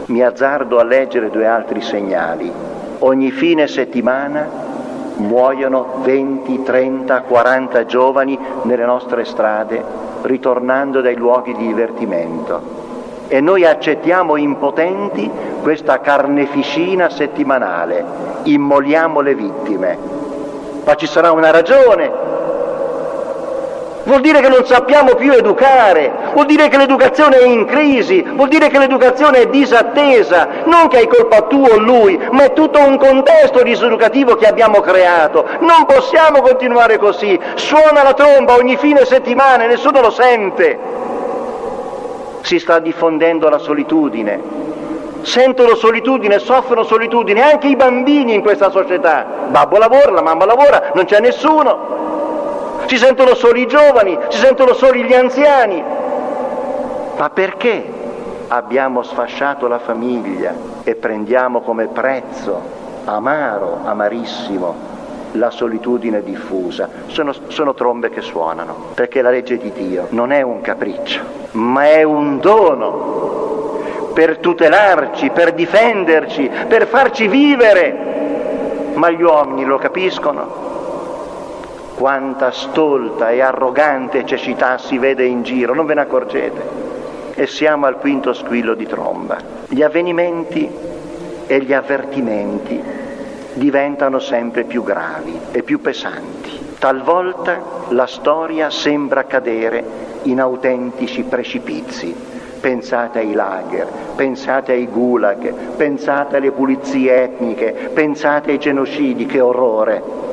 mi 0.06 0.22
azzardo 0.22 0.80
a 0.80 0.84
leggere 0.84 1.30
due 1.30 1.46
altri 1.46 1.82
segnali. 1.82 2.52
Ogni 3.00 3.32
fine 3.32 3.68
settimana 3.68 4.48
muoiono 5.16 6.00
20, 6.02 6.64
30, 6.64 7.22
40 7.22 7.86
giovani 7.86 8.38
nelle 8.64 8.86
nostre 8.86 9.24
strade 9.26 9.84
ritornando 10.22 11.02
dai 11.02 11.16
luoghi 11.16 11.56
di 11.56 11.68
divertimento. 11.68 12.83
E 13.28 13.42
noi 13.42 13.66
accettiamo 13.66 14.38
impotenti 14.38 15.30
questa 15.62 16.00
carneficina 16.02 17.10
settimanale, 17.10 18.04
immoliamo 18.44 19.22
le 19.22 19.36
vittime. 19.36 19.98
Ma 20.86 20.96
ci 20.96 21.08
sarà 21.08 21.32
una 21.32 21.50
ragione 21.50 22.34
vuol 24.04 24.22
dire 24.22 24.42
che 24.42 24.50
non 24.50 24.66
sappiamo 24.66 25.16
più 25.16 25.32
educare, 25.32 26.12
vuol 26.34 26.46
dire 26.46 26.68
che 26.68 26.78
l'educazione 26.78 27.38
è 27.38 27.46
in 27.46 27.66
crisi, 27.66 28.22
vuol 28.22 28.50
dire 28.50 28.70
che 28.70 28.78
l'educazione 28.78 29.40
è 29.40 29.48
disattesa, 29.48 30.48
non 30.66 30.88
che 30.88 30.98
hai 30.98 31.08
colpa 31.08 31.44
tu 31.44 31.64
o 31.64 31.78
lui, 31.78 32.20
ma 32.32 32.44
è 32.44 32.54
tutto 32.54 32.80
un 32.80 32.98
contesto 32.98 33.64
diseducativo 33.64 34.36
che 34.36 34.48
abbiamo 34.48 34.82
creato. 34.82 35.46
Non 35.60 35.86
possiamo 35.86 36.42
continuare 36.42 36.98
così, 36.98 37.40
suona 37.56 38.04
la 38.04 38.14
tromba 38.14 38.56
ogni 38.56 38.78
fine 38.78 39.06
settimana 39.06 39.64
e 39.64 39.68
nessuno 39.68 40.02
lo 40.02 40.12
sente. 40.12 41.12
Si 42.44 42.60
sta 42.60 42.80
diffondendo 42.80 43.50
la 43.50 43.58
solitudine, 43.58 44.40
sentono 45.24 45.76
solitudine, 45.76 46.40
soffrono 46.40 46.84
solitudine, 46.84 47.42
anche 47.42 47.68
i 47.68 47.76
bambini 47.76 48.34
in 48.34 48.42
questa 48.42 48.70
società. 48.70 49.26
Babbo 49.50 49.78
lavora, 49.78 50.12
la 50.12 50.22
mamma 50.22 50.46
lavora, 50.46 50.92
non 50.94 51.06
c'è 51.06 51.20
nessuno 51.20 52.04
si 52.86 52.98
sentono 52.98 53.34
soli 53.34 53.62
i 53.62 53.68
giovani, 53.68 54.18
si 54.30 54.38
sentono 54.38 54.74
soli 54.74 55.04
gli 55.04 55.14
anziani. 55.14 55.84
Ma 57.18 57.30
perché 57.30 57.92
abbiamo 58.48 59.04
sfasciato 59.04 59.68
la 59.68 59.80
famiglia 59.80 60.54
e 60.84 60.96
prendiamo 60.96 61.62
come 61.62 61.88
prezzo 61.88 62.62
amaro, 63.06 63.80
amarissimo, 63.84 64.92
la 65.34 65.50
solitudine 65.50 66.24
diffusa. 66.24 66.90
Sono, 67.08 67.34
sono, 67.48 67.74
trombe 67.74 68.10
che 68.10 68.22
suonano, 68.22 68.92
perché 68.94 69.22
la 69.22 69.30
legge 69.30 69.58
di 69.58 69.72
Dio 69.72 70.08
non 70.10 70.32
è 70.32 70.42
un 70.42 70.62
capriccio, 70.62 71.22
ma 71.52 71.90
è 71.90 72.04
un 72.04 72.40
dono 72.40 74.12
per 74.14 74.38
tutelarci, 74.38 75.30
per 75.30 75.54
difenderci, 75.54 76.50
per 76.68 76.88
farci 76.88 77.28
vivere. 77.28 78.92
Ma 78.94 79.10
gli 79.10 79.22
uomini 79.22 79.66
lo 79.66 79.78
capiscono? 79.78 80.64
quanta 81.96 82.52
stolta 82.52 83.30
e 83.30 83.40
arrogante 83.40 84.26
cecità 84.26 84.78
si 84.78 84.98
vede 84.98 85.26
in 85.26 85.44
giro, 85.44 85.74
non 85.74 85.86
ve 85.86 85.94
ne 85.94 86.02
accorgete. 86.02 86.82
E 87.34 87.48
siamo 87.48 87.86
al 87.86 87.98
quinto 87.98 88.34
squillo 88.34 88.74
di 88.74 88.86
tromba. 88.86 89.38
Gli 89.68 89.82
avvenimenti 89.82 90.70
e 91.48 91.62
gli 91.62 91.74
avvertimenti 91.74 92.82
diventano 93.54 94.20
sempre 94.20 94.64
più 94.64 94.84
gravi 94.84 95.40
e 95.52 95.64
più 95.64 95.82
pesanti. 95.82 96.52
Talvolta 96.80 97.62
la 97.90 98.08
storia 98.08 98.70
sembra 98.70 99.26
cadere 99.26 99.84
in 100.24 100.40
autentici 100.40 101.24
precipizi. 101.24 102.32
Pensate 102.60 103.20
ai 103.20 103.34
lager, 103.34 103.88
pensate 104.16 104.72
ai 104.72 104.88
gulag, 104.88 105.54
pensate 105.76 106.38
alle 106.38 106.52
pulizie 106.52 107.24
etniche, 107.24 107.90
pensate 107.94 108.52
ai 108.52 108.58
genocidi, 108.58 109.26
che 109.26 109.42
orrore 109.42 110.24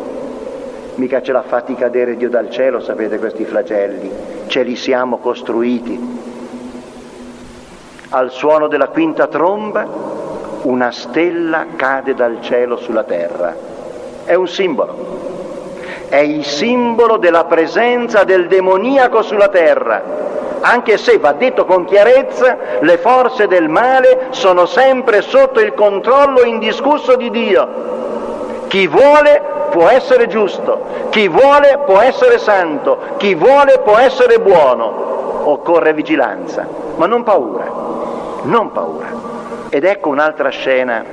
mica 1.00 1.22
ce 1.22 1.32
l'ha 1.32 1.42
fatti 1.42 1.74
cadere 1.74 2.16
Dio 2.16 2.28
dal 2.28 2.50
cielo, 2.50 2.78
sapete 2.78 3.18
questi 3.18 3.44
flagelli, 3.44 4.10
ce 4.46 4.62
li 4.62 4.76
siamo 4.76 5.16
costruiti. 5.16 5.98
Al 8.10 8.30
suono 8.30 8.68
della 8.68 8.88
quinta 8.88 9.26
tromba 9.26 9.86
una 10.62 10.90
stella 10.90 11.66
cade 11.76 12.14
dal 12.14 12.38
cielo 12.40 12.76
sulla 12.76 13.04
terra. 13.04 13.54
È 14.24 14.34
un 14.34 14.48
simbolo. 14.48 15.18
È 16.08 16.16
il 16.16 16.44
simbolo 16.44 17.16
della 17.16 17.44
presenza 17.44 18.24
del 18.24 18.46
demoniaco 18.46 19.22
sulla 19.22 19.48
terra. 19.48 20.02
Anche 20.60 20.98
se 20.98 21.18
va 21.18 21.32
detto 21.32 21.64
con 21.64 21.84
chiarezza, 21.84 22.56
le 22.80 22.98
forze 22.98 23.46
del 23.46 23.68
male 23.68 24.26
sono 24.30 24.66
sempre 24.66 25.22
sotto 25.22 25.60
il 25.60 25.72
controllo 25.72 26.42
indiscusso 26.42 27.16
di 27.16 27.30
Dio. 27.30 27.68
Chi 28.66 28.86
vuole 28.86 29.40
può 29.70 29.88
essere 29.88 30.26
giusto, 30.26 31.08
chi 31.08 31.28
vuole 31.28 31.80
può 31.86 32.00
essere 32.00 32.38
santo, 32.38 32.98
chi 33.16 33.34
vuole 33.34 33.80
può 33.82 33.96
essere 33.96 34.38
buono. 34.38 35.08
Occorre 35.44 35.94
vigilanza, 35.94 36.66
ma 36.96 37.06
non 37.06 37.22
paura, 37.22 37.64
non 38.42 38.70
paura. 38.72 39.29
Ed 39.70 39.84
ecco 39.84 40.08
un'altra 40.08 40.48
scena 40.48 41.04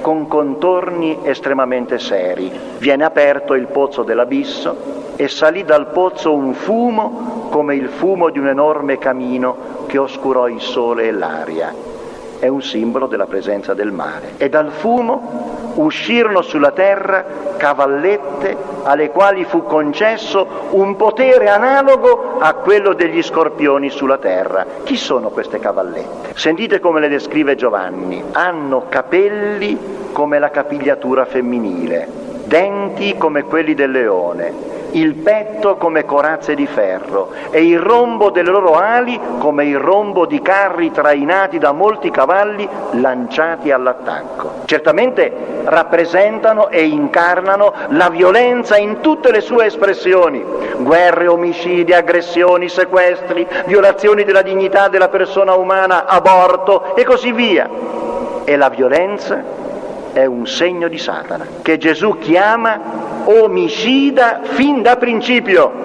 con 0.00 0.28
contorni 0.28 1.18
estremamente 1.24 1.98
seri. 1.98 2.50
Viene 2.78 3.04
aperto 3.04 3.54
il 3.54 3.66
pozzo 3.66 4.02
dell'abisso, 4.04 5.02
e 5.16 5.28
salì 5.28 5.64
dal 5.64 5.88
pozzo 5.88 6.32
un 6.32 6.54
fumo 6.54 7.48
come 7.50 7.74
il 7.74 7.88
fumo 7.88 8.30
di 8.30 8.38
un 8.38 8.48
enorme 8.48 8.98
camino 8.98 9.56
che 9.86 9.98
oscurò 9.98 10.48
il 10.48 10.60
sole 10.60 11.04
e 11.04 11.12
l'aria. 11.12 11.93
È 12.38 12.48
un 12.48 12.62
simbolo 12.62 13.06
della 13.06 13.26
presenza 13.26 13.74
del 13.74 13.92
mare. 13.92 14.34
E 14.36 14.48
dal 14.48 14.70
fumo 14.70 15.72
uscirono 15.74 16.42
sulla 16.42 16.70
terra 16.70 17.24
cavallette 17.56 18.56
alle 18.82 19.10
quali 19.10 19.44
fu 19.44 19.64
concesso 19.64 20.46
un 20.70 20.96
potere 20.96 21.48
analogo 21.48 22.36
a 22.38 22.54
quello 22.54 22.92
degli 22.92 23.22
scorpioni 23.22 23.90
sulla 23.90 24.18
terra. 24.18 24.66
Chi 24.84 24.96
sono 24.96 25.30
queste 25.30 25.58
cavallette? 25.58 26.32
Sentite 26.34 26.80
come 26.80 27.00
le 27.00 27.08
descrive 27.08 27.54
Giovanni. 27.54 28.22
Hanno 28.32 28.86
capelli 28.88 29.78
come 30.12 30.38
la 30.38 30.50
capigliatura 30.50 31.24
femminile, 31.24 32.06
denti 32.44 33.16
come 33.16 33.44
quelli 33.44 33.74
del 33.74 33.90
leone, 33.90 34.73
il 34.94 35.14
petto 35.14 35.76
come 35.76 36.04
corazze 36.04 36.54
di 36.54 36.66
ferro 36.66 37.30
e 37.50 37.64
il 37.64 37.78
rombo 37.78 38.30
delle 38.30 38.50
loro 38.50 38.74
ali 38.74 39.18
come 39.38 39.64
il 39.64 39.78
rombo 39.78 40.26
di 40.26 40.40
carri 40.40 40.90
trainati 40.90 41.58
da 41.58 41.72
molti 41.72 42.10
cavalli 42.10 42.68
lanciati 42.92 43.70
all'attacco. 43.70 44.62
Certamente 44.64 45.62
rappresentano 45.64 46.68
e 46.68 46.84
incarnano 46.86 47.72
la 47.88 48.08
violenza 48.08 48.76
in 48.76 49.00
tutte 49.00 49.30
le 49.30 49.40
sue 49.40 49.66
espressioni, 49.66 50.44
guerre, 50.78 51.26
omicidi, 51.26 51.92
aggressioni, 51.92 52.68
sequestri, 52.68 53.46
violazioni 53.66 54.24
della 54.24 54.42
dignità 54.42 54.88
della 54.88 55.08
persona 55.08 55.54
umana, 55.54 56.06
aborto 56.06 56.94
e 56.94 57.04
così 57.04 57.32
via. 57.32 57.68
E 58.44 58.56
la 58.56 58.68
violenza 58.68 59.63
è 60.14 60.24
un 60.24 60.46
segno 60.46 60.88
di 60.88 60.96
Satana, 60.96 61.46
che 61.60 61.76
Gesù 61.76 62.16
chiama 62.18 62.80
omicida 63.24 64.40
fin 64.42 64.80
da 64.80 64.96
principio. 64.96 65.82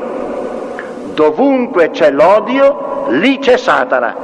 Dovunque 1.15 1.89
c'è 1.89 2.11
l'odio, 2.11 3.07
lì 3.09 3.39
c'è 3.39 3.57
Satana, 3.57 4.15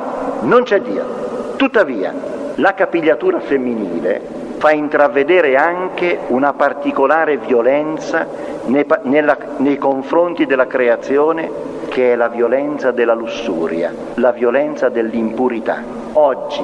non 0.41 0.63
c'è 0.63 0.79
Dio. 0.79 1.53
Tuttavia, 1.57 2.13
la 2.55 2.73
capigliatura 2.73 3.39
femminile 3.39 4.21
fa 4.57 4.71
intravedere 4.71 5.57
anche 5.57 6.19
una 6.27 6.53
particolare 6.53 7.37
violenza 7.37 8.27
nei, 8.65 8.85
nella, 9.03 9.37
nei 9.57 9.77
confronti 9.77 10.45
della 10.45 10.67
creazione 10.67 11.73
che 11.89 12.13
è 12.13 12.15
la 12.15 12.29
violenza 12.29 12.91
della 12.91 13.13
lussuria, 13.13 13.93
la 14.15 14.31
violenza 14.31 14.89
dell'impurità. 14.89 15.81
Oggi 16.13 16.63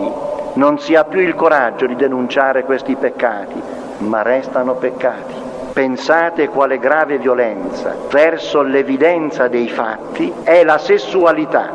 non 0.53 0.79
si 0.79 0.95
ha 0.95 1.03
più 1.03 1.19
il 1.19 1.35
coraggio 1.35 1.85
di 1.85 1.95
denunciare 1.95 2.63
questi 2.63 2.95
peccati, 2.95 3.61
ma 3.99 4.21
restano 4.21 4.75
peccati. 4.75 5.49
Pensate 5.73 6.49
quale 6.49 6.79
grave 6.79 7.17
violenza 7.17 7.95
verso 8.09 8.61
l'evidenza 8.61 9.47
dei 9.47 9.69
fatti 9.69 10.33
è 10.43 10.63
la 10.65 10.77
sessualità, 10.77 11.69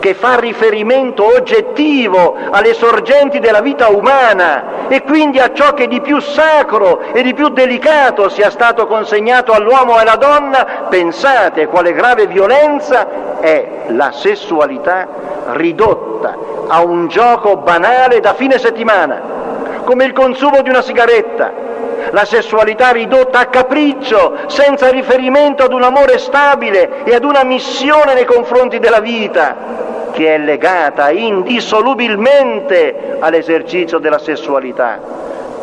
che 0.00 0.14
fa 0.14 0.40
riferimento 0.40 1.24
oggettivo 1.36 2.34
alle 2.50 2.74
sorgenti 2.74 3.38
della 3.38 3.60
vita 3.60 3.88
umana 3.88 4.88
e 4.88 5.02
quindi 5.02 5.38
a 5.38 5.52
ciò 5.52 5.74
che 5.74 5.86
di 5.86 6.00
più 6.00 6.18
sacro 6.18 7.00
e 7.12 7.22
di 7.22 7.32
più 7.32 7.50
delicato 7.50 8.28
sia 8.28 8.50
stato 8.50 8.88
consegnato 8.88 9.52
all'uomo 9.52 9.96
e 9.96 10.00
alla 10.00 10.16
donna, 10.16 10.86
pensate 10.88 11.68
quale 11.68 11.92
grave 11.92 12.26
violenza 12.26 13.38
è 13.38 13.84
la 13.88 14.10
sessualità 14.10 15.06
ridotta 15.52 16.49
a 16.72 16.82
un 16.82 17.08
gioco 17.08 17.56
banale 17.56 18.20
da 18.20 18.34
fine 18.34 18.56
settimana, 18.56 19.20
come 19.82 20.04
il 20.04 20.12
consumo 20.12 20.62
di 20.62 20.68
una 20.68 20.82
sigaretta, 20.82 21.52
la 22.12 22.24
sessualità 22.24 22.92
ridotta 22.92 23.40
a 23.40 23.46
capriccio, 23.46 24.36
senza 24.46 24.88
riferimento 24.88 25.64
ad 25.64 25.72
un 25.72 25.82
amore 25.82 26.18
stabile 26.18 27.02
e 27.04 27.14
ad 27.14 27.24
una 27.24 27.42
missione 27.42 28.14
nei 28.14 28.24
confronti 28.24 28.78
della 28.78 29.00
vita, 29.00 29.56
che 30.12 30.34
è 30.34 30.38
legata 30.38 31.10
indissolubilmente 31.10 33.16
all'esercizio 33.18 33.98
della 33.98 34.18
sessualità. 34.18 34.98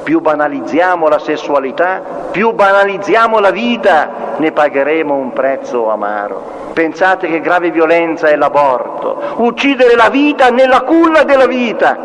Più 0.08 0.22
banalizziamo 0.22 1.10
la 1.10 1.20
sessualità, 1.20 2.02
più 2.32 2.54
banalizziamo 2.54 3.40
la 3.40 3.52
vita, 3.52 4.36
ne 4.38 4.54
pagheremo 4.54 5.14
un 5.14 5.34
prezzo 5.34 5.90
amaro. 5.90 6.70
Pensate 6.72 7.28
che 7.28 7.42
grave 7.42 7.72
violenza 7.72 8.28
è 8.28 8.38
l'aborto, 8.38 9.22
uccidere 9.40 9.98
la 9.98 10.08
vita 10.08 10.48
nella 10.48 10.84
culla 10.84 11.24
della 11.24 11.46
vita. 11.46 11.98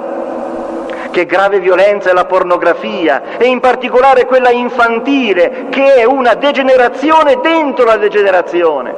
Che 1.13 1.27
grave 1.27 1.61
violenza 1.61 2.11
è 2.11 2.13
la 2.13 2.25
pornografia 2.25 3.39
e 3.39 3.47
in 3.47 3.61
particolare 3.61 4.27
quella 4.27 4.51
infantile, 4.51 5.67
che 5.71 5.95
è 5.95 6.05
una 6.05 6.35
degenerazione 6.35 7.39
dentro 7.41 7.85
la 7.85 7.99
degenerazione. 7.99 8.95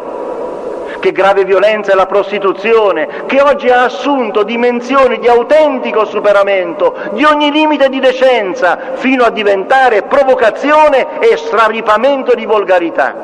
Che 1.05 1.13
grave 1.13 1.45
violenza 1.45 1.93
è 1.93 1.95
la 1.95 2.07
prostituzione, 2.07 3.27
che 3.27 3.43
oggi 3.43 3.69
ha 3.69 3.85
assunto 3.85 4.43
dimensioni 4.43 5.19
di 5.19 5.29
autentico 5.29 6.07
superamento 6.07 6.97
di 7.13 7.23
ogni 7.25 7.51
limite 7.51 7.91
di 7.91 8.01
decenza, 8.01 8.95
fino 8.95 9.23
a 9.23 9.29
diventare 9.29 10.05
provocazione 10.05 11.21
e 11.21 11.37
straripamento 11.37 12.35
di 12.35 12.47
volgarità. 12.47 13.15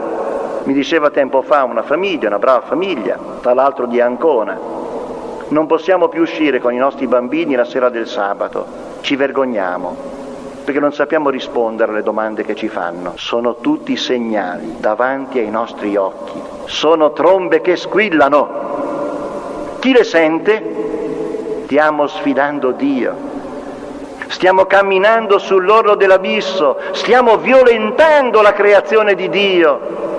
Mi 0.64 0.74
diceva 0.74 1.08
tempo 1.08 1.40
fa 1.40 1.64
una 1.64 1.82
famiglia, 1.82 2.28
una 2.28 2.38
brava 2.38 2.66
famiglia, 2.66 3.16
tra 3.40 3.54
l'altro 3.54 3.86
di 3.86 3.98
Ancona, 3.98 4.58
non 5.48 5.66
possiamo 5.66 6.08
più 6.08 6.20
uscire 6.20 6.60
con 6.60 6.74
i 6.74 6.76
nostri 6.76 7.06
bambini 7.06 7.54
la 7.54 7.64
sera 7.64 7.88
del 7.88 8.06
sabato, 8.06 8.66
ci 9.00 9.16
vergogniamo, 9.16 10.19
perché 10.64 10.80
non 10.80 10.92
sappiamo 10.92 11.30
rispondere 11.30 11.92
alle 11.92 12.02
domande 12.02 12.44
che 12.44 12.54
ci 12.54 12.68
fanno. 12.68 13.12
Sono 13.16 13.56
tutti 13.56 13.96
segnali 13.96 14.76
davanti 14.78 15.38
ai 15.38 15.50
nostri 15.50 15.96
occhi, 15.96 16.40
sono 16.66 17.12
trombe 17.12 17.60
che 17.60 17.76
squillano. 17.76 18.68
Chi 19.78 19.92
le 19.92 20.04
sente? 20.04 21.62
Stiamo 21.64 22.06
sfidando 22.06 22.72
Dio. 22.72 23.28
Stiamo 24.28 24.66
camminando 24.66 25.38
sull'orlo 25.38 25.96
dell'abisso, 25.96 26.78
stiamo 26.92 27.38
violentando 27.38 28.42
la 28.42 28.52
creazione 28.52 29.14
di 29.14 29.28
Dio 29.28 30.10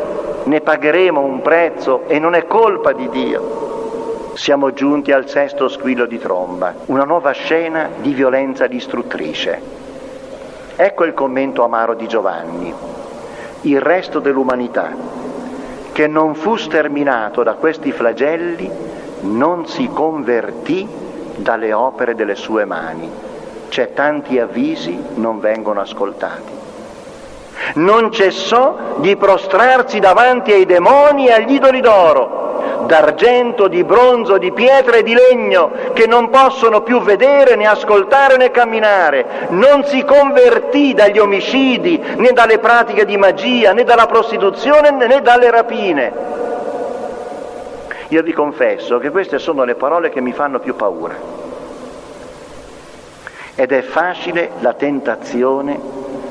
ne 0.43 0.61
pagheremo 0.61 1.21
un 1.21 1.41
prezzo 1.41 2.07
e 2.07 2.19
non 2.19 2.33
è 2.33 2.47
colpa 2.47 2.93
di 2.93 3.09
Dio. 3.09 4.31
Siamo 4.33 4.73
giunti 4.73 5.11
al 5.11 5.29
sesto 5.29 5.67
squillo 5.67 6.05
di 6.05 6.17
tromba, 6.17 6.73
una 6.85 7.03
nuova 7.03 7.31
scena 7.31 7.89
di 7.97 8.13
violenza 8.13 8.67
distruttrice. 8.67 9.89
Ecco 10.83 11.03
il 11.03 11.13
commento 11.13 11.63
amaro 11.63 11.93
di 11.93 12.07
Giovanni. 12.07 12.73
Il 13.61 13.79
resto 13.79 14.17
dell'umanità, 14.17 14.91
che 15.91 16.07
non 16.07 16.33
fu 16.33 16.55
sterminato 16.55 17.43
da 17.43 17.53
questi 17.53 17.91
flagelli, 17.91 18.67
non 19.19 19.67
si 19.67 19.87
convertì 19.93 20.87
dalle 21.35 21.71
opere 21.71 22.15
delle 22.15 22.33
sue 22.33 22.65
mani. 22.65 23.07
C'è 23.69 23.93
tanti 23.93 24.39
avvisi 24.39 24.99
non 25.17 25.39
vengono 25.39 25.81
ascoltati 25.81 26.59
non 27.75 28.11
cessò 28.11 28.95
di 28.97 29.15
prostrarsi 29.15 29.99
davanti 29.99 30.51
ai 30.51 30.65
demoni 30.65 31.27
e 31.27 31.33
agli 31.33 31.53
idoli 31.53 31.79
d'argento, 32.85 33.67
di 33.67 33.83
bronzo, 33.83 34.37
di 34.37 34.51
pietra 34.51 34.97
e 34.97 35.03
di 35.03 35.13
legno, 35.13 35.71
che 35.93 36.07
non 36.07 36.29
possono 36.29 36.81
più 36.81 37.01
vedere 37.01 37.55
né 37.55 37.65
ascoltare 37.67 38.37
né 38.37 38.51
camminare. 38.51 39.47
Non 39.49 39.83
si 39.85 40.03
convertì 40.03 40.93
dagli 40.93 41.19
omicidi, 41.19 41.97
né 42.17 42.31
dalle 42.31 42.59
pratiche 42.59 43.05
di 43.05 43.17
magia, 43.17 43.73
né 43.73 43.83
dalla 43.83 44.05
prostituzione, 44.05 44.91
né 44.91 45.21
dalle 45.21 45.49
rapine. 45.51 46.13
Io 48.09 48.21
vi 48.23 48.33
confesso 48.33 48.97
che 48.97 49.09
queste 49.09 49.39
sono 49.39 49.63
le 49.63 49.75
parole 49.75 50.09
che 50.09 50.19
mi 50.19 50.33
fanno 50.33 50.59
più 50.59 50.75
paura. 50.75 51.15
Ed 53.55 53.71
è 53.71 53.81
facile 53.81 54.51
la 54.59 54.73
tentazione 54.73 55.79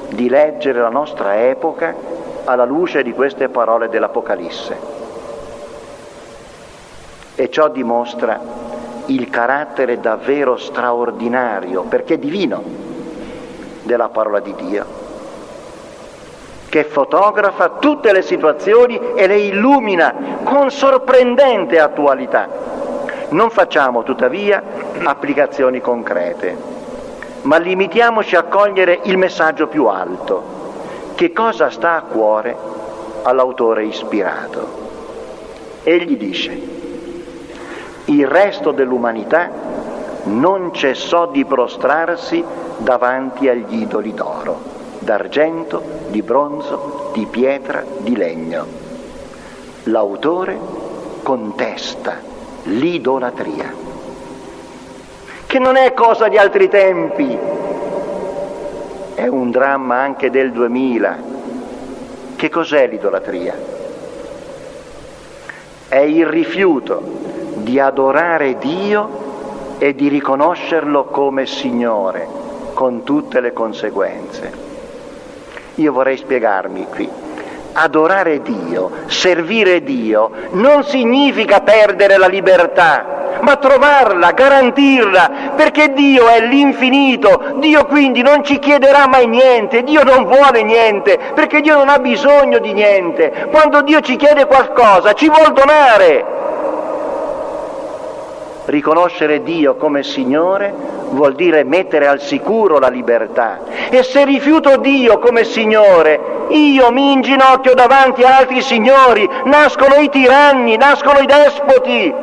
di 0.08 0.28
leggere 0.28 0.80
la 0.80 0.88
nostra 0.88 1.46
epoca 1.48 1.94
alla 2.44 2.64
luce 2.64 3.02
di 3.02 3.12
queste 3.12 3.48
parole 3.48 3.88
dell'Apocalisse. 3.88 5.09
E 7.40 7.48
ciò 7.48 7.70
dimostra 7.70 8.38
il 9.06 9.30
carattere 9.30 9.98
davvero 9.98 10.58
straordinario, 10.58 11.84
perché 11.84 12.18
divino, 12.18 12.62
della 13.82 14.10
parola 14.10 14.40
di 14.40 14.54
Dio, 14.56 14.84
che 16.68 16.84
fotografa 16.84 17.78
tutte 17.80 18.12
le 18.12 18.20
situazioni 18.20 19.00
e 19.14 19.26
le 19.26 19.38
illumina 19.38 20.40
con 20.44 20.70
sorprendente 20.70 21.80
attualità. 21.80 22.46
Non 23.30 23.48
facciamo 23.48 24.02
tuttavia 24.02 24.62
applicazioni 25.02 25.80
concrete 25.80 26.76
ma 27.42 27.56
limitiamoci 27.56 28.36
a 28.36 28.42
cogliere 28.42 29.00
il 29.04 29.16
messaggio 29.16 29.66
più 29.66 29.86
alto. 29.86 31.14
Che 31.14 31.32
cosa 31.32 31.70
sta 31.70 31.94
a 31.94 32.02
cuore 32.02 32.54
all'autore 33.22 33.86
ispirato? 33.86 34.88
Egli 35.82 36.18
dice, 36.18 36.79
il 38.10 38.26
resto 38.26 38.72
dell'umanità 38.72 39.48
non 40.24 40.72
cessò 40.74 41.28
di 41.28 41.44
prostrarsi 41.44 42.44
davanti 42.78 43.48
agli 43.48 43.82
idoli 43.82 44.12
d'oro, 44.12 44.58
d'argento, 44.98 45.82
di 46.08 46.20
bronzo, 46.22 47.10
di 47.12 47.26
pietra, 47.26 47.84
di 47.98 48.16
legno. 48.16 48.88
l'autore 49.84 50.58
contesta 51.22 52.18
l'idolatria, 52.64 53.72
che 55.46 55.58
non 55.58 55.76
è 55.76 55.94
cosa 55.94 56.28
di 56.28 56.36
altri 56.36 56.68
tempi, 56.68 57.38
è 59.14 59.26
un 59.26 59.50
dramma 59.50 59.96
anche 59.96 60.30
del 60.30 60.52
2000. 60.52 61.28
Che 62.36 62.48
cos'è 62.48 62.88
l'idolatria? 62.88 63.54
È 65.88 65.98
il 65.98 66.26
rifiuto 66.26 67.02
di 67.62 67.78
adorare 67.78 68.58
Dio 68.58 69.76
e 69.78 69.94
di 69.94 70.08
riconoscerlo 70.08 71.04
come 71.04 71.46
Signore, 71.46 72.26
con 72.74 73.02
tutte 73.02 73.40
le 73.40 73.52
conseguenze. 73.52 74.52
Io 75.76 75.92
vorrei 75.92 76.16
spiegarmi 76.16 76.86
qui. 76.88 77.08
Adorare 77.72 78.42
Dio, 78.42 78.90
servire 79.06 79.82
Dio, 79.82 80.30
non 80.50 80.82
significa 80.82 81.60
perdere 81.60 82.18
la 82.18 82.26
libertà, 82.26 83.38
ma 83.42 83.56
trovarla, 83.56 84.32
garantirla, 84.32 85.52
perché 85.56 85.92
Dio 85.92 86.26
è 86.26 86.40
l'infinito, 86.40 87.54
Dio 87.58 87.86
quindi 87.86 88.22
non 88.22 88.42
ci 88.44 88.58
chiederà 88.58 89.06
mai 89.06 89.28
niente, 89.28 89.84
Dio 89.84 90.02
non 90.02 90.24
vuole 90.24 90.62
niente, 90.64 91.18
perché 91.32 91.60
Dio 91.60 91.76
non 91.76 91.88
ha 91.88 92.00
bisogno 92.00 92.58
di 92.58 92.72
niente. 92.72 93.46
Quando 93.50 93.82
Dio 93.82 94.00
ci 94.00 94.16
chiede 94.16 94.46
qualcosa 94.46 95.12
ci 95.12 95.28
vuol 95.28 95.52
donare. 95.52 96.39
Riconoscere 98.66 99.42
Dio 99.42 99.74
come 99.74 100.02
Signore 100.02 100.72
vuol 101.10 101.34
dire 101.34 101.64
mettere 101.64 102.06
al 102.06 102.20
sicuro 102.20 102.78
la 102.78 102.88
libertà. 102.88 103.60
E 103.90 104.02
se 104.02 104.24
rifiuto 104.24 104.76
Dio 104.76 105.18
come 105.18 105.44
Signore, 105.44 106.46
io 106.48 106.90
mi 106.92 107.12
inginocchio 107.12 107.74
davanti 107.74 108.22
a 108.22 108.38
altri 108.38 108.60
signori, 108.60 109.28
nascono 109.44 109.96
i 109.96 110.08
tiranni, 110.08 110.76
nascono 110.76 111.18
i 111.18 111.26
despoti, 111.26 112.14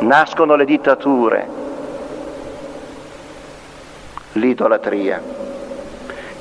nascono 0.00 0.54
le 0.54 0.64
dittature, 0.64 1.48
l'idolatria. 4.32 5.22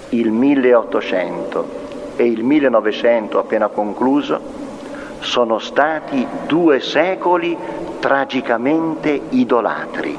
Il 0.10 0.32
1800 0.32 1.70
e 2.16 2.26
il 2.26 2.44
1900 2.44 3.40
appena 3.40 3.68
concluso 3.68 4.59
sono 5.20 5.60
stati 5.60 6.26
due 6.48 6.80
secoli 6.80 7.56
tragicamente 8.00 9.20
idolatri. 9.30 10.18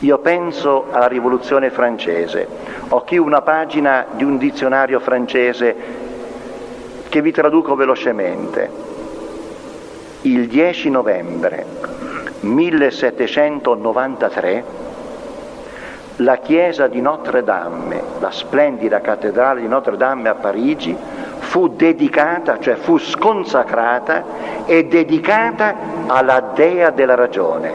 Io 0.00 0.18
penso 0.18 0.86
alla 0.90 1.06
rivoluzione 1.08 1.70
francese, 1.70 2.48
ho 2.88 3.02
qui 3.02 3.18
una 3.18 3.42
pagina 3.42 4.06
di 4.12 4.24
un 4.24 4.38
dizionario 4.38 4.98
francese 4.98 5.76
che 7.08 7.20
vi 7.20 7.32
traduco 7.32 7.74
velocemente. 7.74 8.88
Il 10.22 10.48
10 10.48 10.88
novembre 10.90 11.66
1793 12.40 14.88
la 16.16 16.36
chiesa 16.36 16.86
di 16.86 17.00
Notre 17.00 17.42
Dame, 17.42 18.02
la 18.18 18.30
splendida 18.30 19.00
cattedrale 19.00 19.62
di 19.62 19.68
Notre 19.68 19.96
Dame 19.96 20.28
a 20.28 20.34
Parigi, 20.34 20.94
fu 21.50 21.66
dedicata, 21.66 22.60
cioè 22.60 22.76
fu 22.76 22.96
sconsacrata 22.96 24.22
e 24.66 24.84
dedicata 24.84 25.74
alla 26.06 26.52
dea 26.54 26.90
della 26.90 27.16
ragione. 27.16 27.72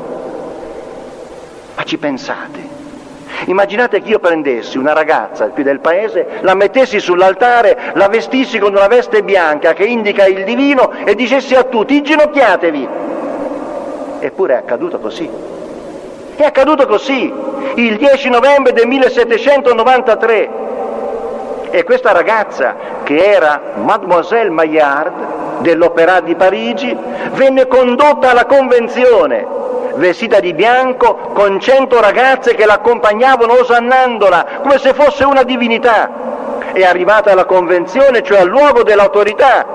Ma 1.76 1.84
ci 1.84 1.98
pensate? 1.98 2.74
Immaginate 3.48 4.02
che 4.02 4.12
io 4.12 4.20
prendessi 4.20 4.78
una 4.78 4.94
ragazza 4.94 5.50
qui 5.50 5.64
del 5.64 5.82
paese, 5.82 6.40
la 6.40 6.54
mettessi 6.54 7.02
sull'altare, 7.02 7.92
la 7.96 8.08
vestissi 8.08 8.60
con 8.60 8.72
una 8.74 8.88
veste 8.88 9.24
bianca 9.24 9.74
che 9.74 9.84
indica 9.84 10.26
il 10.26 10.46
divino 10.46 10.94
e 11.04 11.14
dicessi 11.14 11.54
a 11.54 11.64
tutti 11.64 11.98
inginocchiatevi. 11.98 12.88
Eppure 14.20 14.54
è 14.54 14.58
accaduto 14.58 15.00
così. 15.00 15.30
È 16.38 16.44
accaduto 16.44 16.88
così, 16.88 17.30
il 17.76 17.98
10 17.98 18.30
novembre 18.30 18.72
del 18.72 18.88
1793. 18.88 20.65
E 21.70 21.84
questa 21.84 22.12
ragazza, 22.12 22.76
che 23.04 23.18
era 23.18 23.60
Mademoiselle 23.76 24.50
Maillard 24.50 25.14
dell'Opéra 25.60 26.20
di 26.22 26.36
Parigi, 26.36 26.96
venne 27.34 27.68
condotta 27.68 28.32
alla 28.32 28.46
convenzione, 28.46 29.46
vestita 29.96 30.40
di 30.40 30.54
bianco, 30.54 31.16
con 31.34 31.60
cento 31.60 32.00
ragazze 32.00 32.56
che 32.56 32.66
l'accompagnavano 32.66 33.60
osannandola 33.60 34.46
come 34.62 34.78
se 34.78 34.94
fosse 34.94 35.24
una 35.26 35.44
divinità. 35.44 36.10
È 36.72 36.84
arrivata 36.84 37.32
alla 37.32 37.46
convenzione, 37.46 38.22
cioè 38.24 38.40
al 38.40 38.48
luogo 38.48 38.84
dell'autorità. 38.84 39.66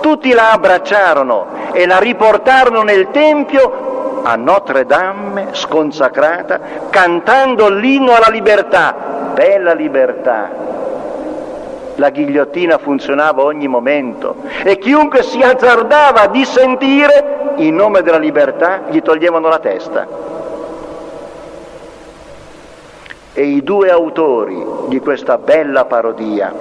Tutti 0.00 0.32
la 0.32 0.52
abbracciarono 0.52 1.46
e 1.72 1.86
la 1.86 1.98
riportarono 1.98 2.82
nel 2.82 3.10
Tempio 3.10 4.20
a 4.22 4.36
Notre 4.36 4.84
Dame 4.84 5.48
sconsacrata, 5.52 6.60
cantando 6.90 7.68
l'inno 7.68 8.14
alla 8.14 8.28
libertà. 8.30 8.94
Bella 9.34 9.72
libertà, 9.72 10.50
la 11.98 12.10
ghigliottina 12.10 12.78
funzionava 12.78 13.42
ogni 13.42 13.66
momento 13.66 14.36
e 14.62 14.78
chiunque 14.78 15.22
si 15.22 15.42
azzardava 15.42 16.22
a 16.22 16.28
dissentire 16.28 17.54
in 17.56 17.74
nome 17.74 18.02
della 18.02 18.18
libertà 18.18 18.82
gli 18.88 19.02
toglievano 19.02 19.48
la 19.48 19.58
testa. 19.58 20.06
E 23.32 23.42
i 23.42 23.62
due 23.62 23.90
autori 23.90 24.64
di 24.86 25.00
questa 25.00 25.38
bella 25.38 25.84
parodia, 25.84 26.52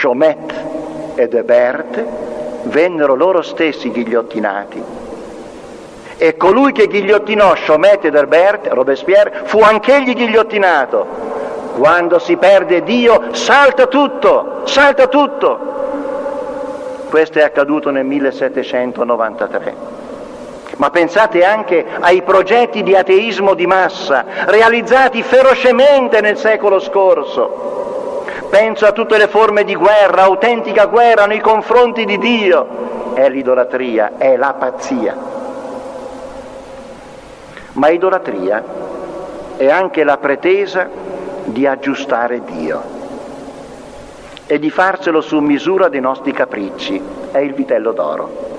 Chomet 0.00 0.54
e 1.14 1.28
Debert, 1.28 2.04
vennero 2.62 3.14
loro 3.14 3.42
stessi 3.42 3.90
ghigliottinati. 3.90 4.82
E 6.16 6.36
colui 6.36 6.72
che 6.72 6.86
ghigliottinò 6.86 7.54
Chomet 7.64 8.04
e 8.04 8.10
Debert, 8.10 8.68
Robespierre, 8.68 9.42
fu 9.44 9.60
anch'egli 9.60 10.14
ghigliottinato 10.14 11.27
quando 11.78 12.18
si 12.18 12.36
perde 12.36 12.82
Dio 12.82 13.28
salta 13.30 13.86
tutto, 13.86 14.62
salta 14.64 15.06
tutto. 15.06 15.76
Questo 17.08 17.38
è 17.38 17.42
accaduto 17.42 17.90
nel 17.90 18.04
1793. 18.04 19.96
Ma 20.76 20.90
pensate 20.90 21.44
anche 21.44 21.86
ai 22.00 22.22
progetti 22.22 22.82
di 22.82 22.96
ateismo 22.96 23.54
di 23.54 23.66
massa 23.66 24.24
realizzati 24.46 25.22
ferocemente 25.22 26.20
nel 26.20 26.36
secolo 26.36 26.80
scorso. 26.80 28.24
Penso 28.50 28.84
a 28.84 28.92
tutte 28.92 29.16
le 29.16 29.28
forme 29.28 29.62
di 29.62 29.76
guerra, 29.76 30.22
autentica 30.22 30.86
guerra 30.86 31.26
nei 31.26 31.40
confronti 31.40 32.04
di 32.04 32.18
Dio. 32.18 33.14
È 33.14 33.28
l'idolatria, 33.28 34.14
è 34.18 34.36
la 34.36 34.54
pazzia. 34.58 35.16
Ma 37.72 37.88
idolatria 37.88 38.64
è 39.56 39.68
anche 39.68 40.02
la 40.02 40.16
pretesa 40.16 41.17
di 41.52 41.66
aggiustare 41.66 42.42
Dio 42.44 42.82
e 44.46 44.58
di 44.58 44.70
farselo 44.70 45.20
su 45.20 45.38
misura 45.40 45.88
dei 45.88 46.00
nostri 46.00 46.32
capricci, 46.32 47.00
è 47.30 47.38
il 47.38 47.52
vitello 47.52 47.92
d'oro, 47.92 48.56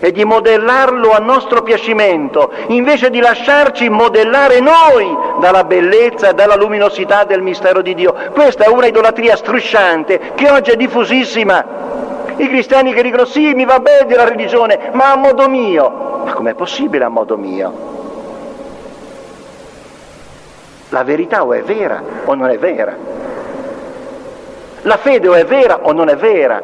e 0.00 0.10
di 0.10 0.24
modellarlo 0.24 1.12
a 1.12 1.18
nostro 1.18 1.62
piacimento, 1.62 2.50
invece 2.68 3.08
di 3.08 3.20
lasciarci 3.20 3.88
modellare 3.88 4.58
noi 4.58 5.16
dalla 5.40 5.62
bellezza 5.62 6.30
e 6.30 6.34
dalla 6.34 6.56
luminosità 6.56 7.22
del 7.22 7.42
mistero 7.42 7.82
di 7.82 7.94
Dio. 7.94 8.12
Questa 8.32 8.64
è 8.64 8.68
una 8.68 8.86
idolatria 8.86 9.36
strusciante 9.36 10.32
che 10.34 10.50
oggi 10.50 10.72
è 10.72 10.76
diffusissima. 10.76 11.64
I 12.34 12.48
cristiani 12.48 12.92
che 12.92 13.02
dicono 13.02 13.24
sì, 13.24 13.54
mi 13.54 13.64
va 13.64 13.78
bene 13.78 14.12
la 14.16 14.24
religione, 14.24 14.90
ma 14.94 15.12
a 15.12 15.16
modo 15.16 15.48
mio. 15.48 16.22
Ma 16.24 16.32
com'è 16.32 16.54
possibile 16.54 17.04
a 17.04 17.08
modo 17.08 17.36
mio? 17.36 18.01
La 20.92 21.04
verità 21.04 21.42
o 21.42 21.54
è 21.54 21.62
vera 21.62 22.02
o 22.26 22.34
non 22.34 22.50
è 22.50 22.58
vera. 22.58 22.94
La 24.82 24.98
fede 24.98 25.26
o 25.26 25.32
è 25.32 25.46
vera 25.46 25.78
o 25.84 25.92
non 25.92 26.10
è 26.10 26.16
vera. 26.16 26.62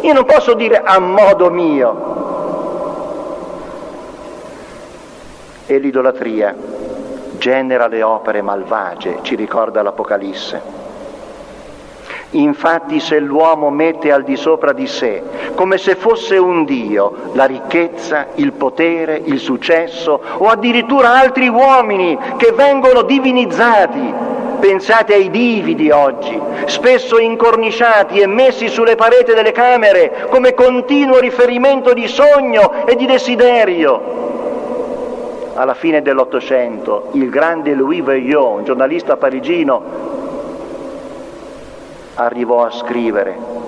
Io 0.00 0.12
non 0.12 0.24
posso 0.24 0.54
dire 0.54 0.80
a 0.84 1.00
modo 1.00 1.50
mio. 1.50 2.08
E 5.66 5.78
l'idolatria 5.78 6.54
genera 7.36 7.88
le 7.88 8.04
opere 8.04 8.42
malvagie, 8.42 9.18
ci 9.22 9.34
ricorda 9.34 9.82
l'Apocalisse. 9.82 10.79
Infatti 12.32 13.00
se 13.00 13.18
l'uomo 13.18 13.70
mette 13.70 14.12
al 14.12 14.22
di 14.22 14.36
sopra 14.36 14.72
di 14.72 14.86
sé, 14.86 15.20
come 15.56 15.78
se 15.78 15.96
fosse 15.96 16.36
un 16.36 16.64
Dio, 16.64 17.32
la 17.32 17.44
ricchezza, 17.44 18.28
il 18.36 18.52
potere, 18.52 19.20
il 19.24 19.40
successo 19.40 20.20
o 20.38 20.46
addirittura 20.46 21.18
altri 21.18 21.48
uomini 21.48 22.16
che 22.36 22.52
vengono 22.52 23.02
divinizzati, 23.02 24.14
pensate 24.60 25.14
ai 25.14 25.28
divi 25.30 25.74
di 25.74 25.90
oggi, 25.90 26.38
spesso 26.66 27.18
incorniciati 27.18 28.20
e 28.20 28.28
messi 28.28 28.68
sulle 28.68 28.94
pareti 28.94 29.34
delle 29.34 29.50
camere 29.50 30.26
come 30.30 30.54
continuo 30.54 31.18
riferimento 31.18 31.92
di 31.92 32.06
sogno 32.06 32.86
e 32.86 32.94
di 32.94 33.06
desiderio. 33.06 34.18
Alla 35.54 35.74
fine 35.74 36.00
dell'Ottocento 36.00 37.08
il 37.14 37.28
grande 37.28 37.74
Louis 37.74 38.04
Veillon, 38.04 38.62
giornalista 38.62 39.16
parigino, 39.16 40.28
arrivò 42.24 42.64
a 42.64 42.70
scrivere 42.70 43.60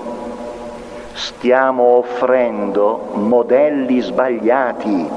Stiamo 1.13 1.83
offrendo 1.97 3.11
modelli 3.13 4.01
sbagliati. 4.01 5.07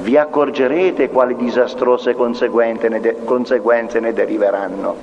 Vi 0.00 0.16
accorgerete 0.16 1.08
quali 1.08 1.36
disastrose 1.36 2.14
ne, 2.88 3.00
de- 3.00 3.24
conseguenze 3.24 4.00
ne 4.00 4.12
deriveranno. 4.12 4.96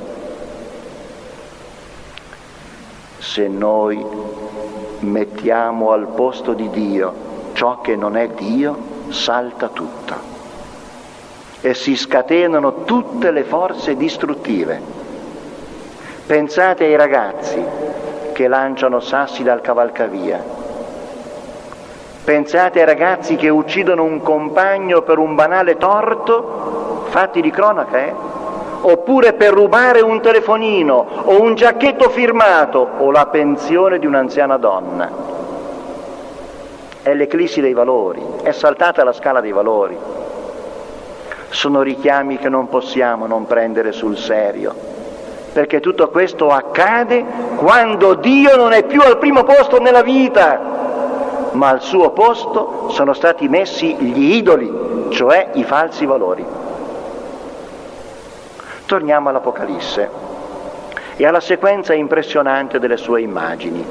Se 3.20 3.48
noi 3.48 4.06
mettiamo 5.00 5.92
al 5.92 6.08
posto 6.08 6.54
di 6.54 6.70
Dio 6.70 7.14
ciò 7.54 7.80
che 7.80 7.96
non 7.96 8.18
è 8.18 8.28
Dio, 8.30 8.78
salta 9.10 9.70
tutto 9.70 10.30
e 11.62 11.74
si 11.74 11.96
scatenano 11.96 12.84
tutte 12.84 13.32
le 13.32 13.44
forze 13.44 13.96
distruttive. 13.96 15.01
Pensate 16.32 16.86
ai 16.86 16.96
ragazzi 16.96 17.62
che 18.32 18.48
lanciano 18.48 19.02
sassi 19.02 19.44
dal 19.44 19.60
cavalcavia. 19.60 20.42
Pensate 22.24 22.80
ai 22.80 22.86
ragazzi 22.86 23.36
che 23.36 23.50
uccidono 23.50 24.04
un 24.04 24.22
compagno 24.22 25.02
per 25.02 25.18
un 25.18 25.36
banale 25.36 25.76
torto, 25.76 27.04
fatti 27.10 27.42
di 27.42 27.52
cronaca, 27.52 27.98
eh? 27.98 28.14
Oppure 28.80 29.34
per 29.34 29.52
rubare 29.52 30.00
un 30.00 30.22
telefonino 30.22 31.06
o 31.26 31.42
un 31.42 31.54
giacchetto 31.56 32.10
firmato 32.10 32.80
o 33.00 33.12
la 33.12 33.26
pensione 33.26 34.00
di 34.00 34.06
un'anziana 34.06 34.56
donna. 34.56 35.12
È 37.02 37.14
l'eclissi 37.14 37.60
dei 37.60 37.74
valori, 37.74 38.26
è 38.42 38.54
saltata 38.54 39.04
la 39.04 39.12
scala 39.12 39.42
dei 39.42 39.52
valori. 39.52 39.98
Sono 41.50 41.82
richiami 41.82 42.38
che 42.38 42.48
non 42.48 42.70
possiamo 42.70 43.28
non 43.28 43.46
prendere 43.46 43.92
sul 43.92 44.16
serio, 44.16 44.92
perché 45.52 45.80
tutto 45.80 46.10
questo 46.10 46.50
accade 46.50 47.26
quando 47.56 48.14
Dio 48.16 48.56
non 48.56 48.72
è 48.72 48.84
più 48.84 49.02
al 49.02 49.18
primo 49.18 49.44
posto 49.44 49.80
nella 49.80 50.02
vita, 50.02 51.50
ma 51.52 51.70
al 51.70 51.82
suo 51.82 52.12
posto 52.12 52.90
sono 52.90 53.14
stati 53.14 53.50
messi 53.50 53.96
gli 53.96 54.36
idoli, 54.36 55.10
cioè 55.10 55.50
i 55.54 55.64
falsi 55.64 56.06
valori. 56.06 56.46
Torniamo 58.86 59.30
all'Apocalisse 59.30 60.10
e 61.18 61.26
alla 61.26 61.40
sequenza 61.40 61.94
impressionante 61.94 62.80
delle 62.80 62.98
sue 62.98 63.22
immagini. 63.22 63.86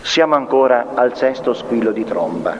Siamo 0.00 0.34
ancora 0.34 0.88
al 0.94 1.16
sesto 1.16 1.54
squillo 1.54 1.90
di 1.90 2.04
tromba. 2.04 2.56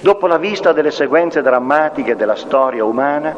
Dopo 0.00 0.26
la 0.26 0.38
vista 0.38 0.72
delle 0.72 0.90
sequenze 0.90 1.42
drammatiche 1.42 2.16
della 2.16 2.36
storia 2.36 2.84
umana, 2.84 3.34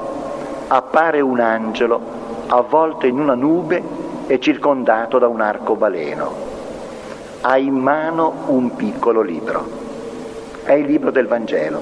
appare 0.77 1.21
un 1.21 1.39
angelo 1.39 2.01
avvolto 2.47 3.07
in 3.07 3.19
una 3.19 3.35
nube 3.35 3.83
e 4.27 4.41
circondato 4.41 5.19
da 5.19 5.29
un 5.29 5.41
arcobaleno. 5.41 6.51
Ha 7.43 7.59
in 7.59 7.75
mano 7.75 8.33
un 8.47 8.75
piccolo 8.75 9.21
libro. 9.21 9.81
È 10.63 10.73
il 10.73 10.87
libro 10.87 11.11
del 11.11 11.27
Vangelo, 11.27 11.81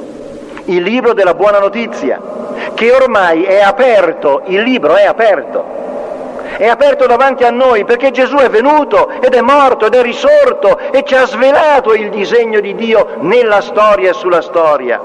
il 0.64 0.82
libro 0.82 1.12
della 1.12 1.34
buona 1.34 1.58
notizia, 1.58 2.20
che 2.74 2.92
ormai 2.92 3.44
è 3.44 3.60
aperto, 3.60 4.42
il 4.46 4.62
libro 4.62 4.96
è 4.96 5.04
aperto 5.04 5.78
è 6.56 6.66
aperto 6.66 7.06
davanti 7.06 7.44
a 7.44 7.50
noi 7.50 7.86
perché 7.86 8.10
Gesù 8.10 8.36
è 8.36 8.50
venuto 8.50 9.08
ed 9.20 9.32
è 9.32 9.40
morto 9.40 9.86
ed 9.86 9.94
è 9.94 10.02
risorto 10.02 10.76
e 10.90 11.04
ci 11.04 11.14
ha 11.14 11.24
svelato 11.24 11.94
il 11.94 12.10
disegno 12.10 12.60
di 12.60 12.74
Dio 12.74 13.16
nella 13.20 13.62
storia 13.62 14.10
e 14.10 14.12
sulla 14.12 14.42
storia. 14.42 15.00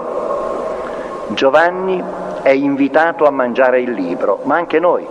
Giovanni 1.29 2.03
è 2.45 2.51
invitato 2.51 3.25
a 3.25 3.31
mangiare 3.31 3.81
il 3.81 3.89
libro, 3.89 4.41
ma 4.43 4.55
anche 4.55 4.77
noi, 4.79 5.03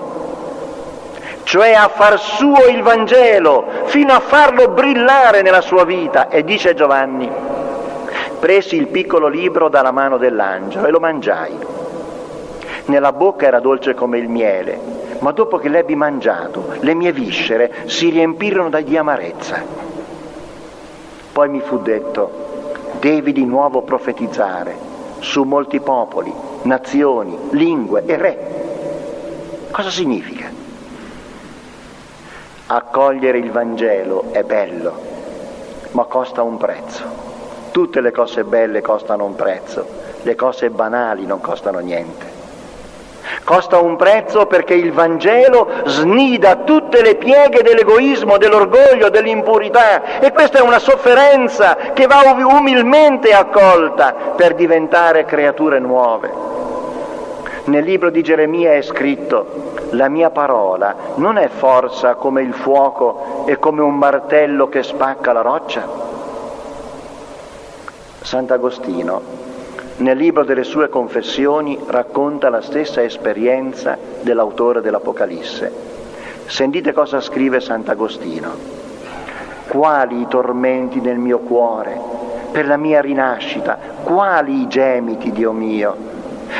cioè 1.43 1.73
a 1.73 1.89
far 1.89 2.17
suo 2.21 2.69
il 2.69 2.81
Vangelo, 2.81 3.65
fino 3.87 4.13
a 4.13 4.21
farlo 4.21 4.69
brillare 4.69 5.43
nella 5.43 5.61
sua 5.61 5.85
vita. 5.85 6.29
E 6.29 6.45
dice 6.45 6.75
Giovanni, 6.75 7.29
presi 8.39 8.77
il 8.77 8.87
piccolo 8.87 9.27
libro 9.27 9.69
dalla 9.69 9.91
mano 9.91 10.17
dell'angelo 10.17 10.87
e 10.87 10.93
lo 10.93 11.01
mangiai. 11.01 11.59
Nella 12.85 13.11
bocca 13.11 13.47
era 13.47 13.59
dolce 13.59 13.95
come 13.95 14.19
il 14.19 14.29
miele, 14.29 14.79
ma 15.19 15.33
dopo 15.33 15.59
che 15.59 15.69
l'ebbi 15.69 15.97
mangiato, 15.97 16.75
le 16.79 16.95
mie 16.95 17.11
viscere 17.11 17.73
si 17.87 18.11
riempirono 18.11 18.69
di 18.81 18.97
amarezza. 18.97 19.61
Poi 21.33 21.49
mi 21.49 21.61
fu 21.63 21.79
detto, 21.79 22.31
devi 23.01 23.33
di 23.33 23.45
nuovo 23.45 23.83
profetizzare 23.83 24.77
su 25.19 25.43
molti 25.43 25.81
popoli, 25.81 26.53
nazioni, 26.65 27.37
lingue 27.51 28.05
e 28.05 28.17
re. 28.17 28.39
Cosa 29.71 29.91
significa? 29.91 30.51
Accogliere 32.67 33.39
il 33.39 33.51
Vangelo 33.51 34.33
è 34.33 34.43
bello, 34.43 35.01
ma 35.93 36.05
costa 36.05 36.43
un 36.43 36.57
prezzo. 36.57 37.03
Tutte 37.71 38.01
le 38.01 38.13
cose 38.13 38.45
belle 38.45 38.81
costano 38.83 39.25
un 39.25 39.35
prezzo, 39.35 39.87
le 40.23 40.35
cose 40.35 40.71
banali 40.71 41.27
non 41.27 41.41
costano 41.41 41.79
niente. 41.81 42.34
Costa 43.45 43.79
un 43.79 43.97
prezzo 43.97 44.47
perché 44.47 44.75
il 44.75 44.93
Vangelo 44.93 45.69
snida 45.87 46.57
tutte 46.57 47.03
le 47.03 47.17
pieghe 47.17 47.63
dell'egoismo, 47.63 48.39
dell'orgoglio, 48.39 49.09
dell'impurità 49.09 50.21
e 50.21 50.33
questa 50.33 50.59
è 50.59 50.63
una 50.63 50.79
sofferenza 50.79 51.77
che 51.93 52.07
va 52.07 52.23
umilmente 52.45 53.33
accolta 53.33 54.15
per 54.37 54.55
diventare 54.55 55.25
creature 55.25 55.79
nuove. 55.79 56.53
Nel 57.65 57.85
libro 57.85 58.11
di 58.11 58.23
Geremia 58.23 58.75
è 58.75 58.83
scritto, 58.83 59.73
la 59.91 60.09
mia 60.09 60.31
parola 60.31 60.95
non 61.15 61.39
è 61.39 61.49
forza 61.49 62.15
come 62.15 62.43
il 62.43 62.53
fuoco 62.53 63.45
e 63.47 63.59
come 63.59 63.81
un 63.81 63.97
martello 63.97 64.69
che 64.69 64.83
spacca 64.83 65.33
la 65.33 65.41
roccia? 65.41 65.89
Sant'Agostino 68.21 69.44
nel 69.97 70.17
libro 70.17 70.45
delle 70.45 70.65
sue 70.65 70.89
confessioni 70.89 71.79
racconta 71.87 72.49
la 72.49 72.61
stessa 72.61 73.03
esperienza 73.03 73.97
dell'autore 74.23 74.81
dell'Apocalisse. 74.81 75.73
Sentite 76.47 76.93
cosa 76.93 77.21
scrive 77.21 77.61
Sant'Agostino. 77.61 78.83
Quali 79.69 80.21
i 80.21 80.27
tormenti 80.29 81.01
del 81.01 81.19
mio 81.19 81.39
cuore 81.39 81.99
per 82.51 82.67
la 82.67 82.77
mia 82.77 83.01
rinascita, 83.01 83.79
quali 84.03 84.63
i 84.63 84.69
gemiti, 84.69 85.33
Dio 85.33 85.53
mio, 85.53 85.97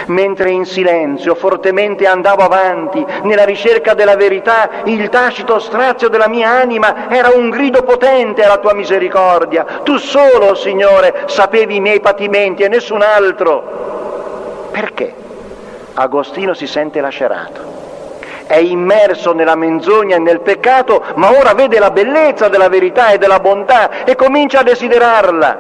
Mentre 0.07 0.51
in 0.51 0.65
silenzio 0.65 1.35
fortemente 1.35 2.07
andavo 2.07 2.43
avanti 2.43 3.05
nella 3.23 3.45
ricerca 3.45 3.95
della 3.95 4.17
verità, 4.17 4.69
il 4.85 5.09
tacito 5.09 5.59
strazio 5.59 6.09
della 6.09 6.29
mia 6.29 6.51
anima 6.51 7.09
era 7.09 7.31
un 7.35 7.51
grido 7.51 7.83
potente 7.83 8.43
alla 8.43 8.59
tua 8.59 8.75
misericordia. 8.75 9.65
Tu 9.83 9.97
solo, 9.97 10.55
Signore, 10.55 11.23
sapevi 11.27 11.77
i 11.77 11.81
miei 11.81 12.01
patimenti 12.01 12.63
e 12.63 12.69
nessun 12.69 13.03
altro. 13.03 14.69
Perché? 14.71 15.15
Agostino 15.95 16.55
si 16.55 16.67
sente 16.67 17.01
lacerato. 17.01 17.73
È 18.47 18.59
immerso 18.59 19.33
nella 19.33 19.55
menzogna 19.55 20.17
e 20.17 20.19
nel 20.19 20.41
peccato, 20.41 21.03
ma 21.15 21.31
ora 21.31 21.55
vede 21.55 21.79
la 21.79 21.91
bellezza 21.91 22.49
della 22.49 22.69
verità 22.69 23.11
e 23.11 23.19
della 23.19 23.41
bontà 23.41 24.05
e 24.05 24.15
comincia 24.17 24.61
a 24.61 24.63
desiderarla. 24.65 25.59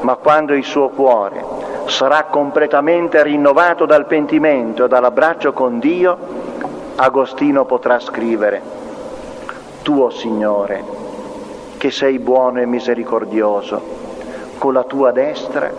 Ma 0.00 0.16
quando 0.16 0.54
il 0.54 0.64
suo 0.64 0.88
cuore 0.88 1.69
sarà 1.86 2.24
completamente 2.24 3.22
rinnovato 3.22 3.86
dal 3.86 4.06
pentimento 4.06 4.84
e 4.84 4.88
dall'abbraccio 4.88 5.52
con 5.52 5.78
Dio, 5.78 6.16
Agostino 6.96 7.64
potrà 7.64 7.98
scrivere, 7.98 8.60
Tuo 9.82 10.10
Signore, 10.10 10.84
che 11.78 11.90
sei 11.90 12.18
buono 12.18 12.60
e 12.60 12.66
misericordioso, 12.66 13.80
con 14.58 14.74
la 14.74 14.84
tua 14.84 15.10
destra 15.10 15.70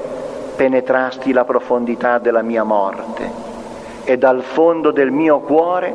penetrasti 0.56 1.32
la 1.32 1.46
profondità 1.46 2.18
della 2.18 2.42
mia 2.42 2.64
morte 2.64 3.50
e 4.04 4.18
dal 4.18 4.42
fondo 4.42 4.92
del 4.92 5.12
mio 5.12 5.40
cuore 5.40 5.94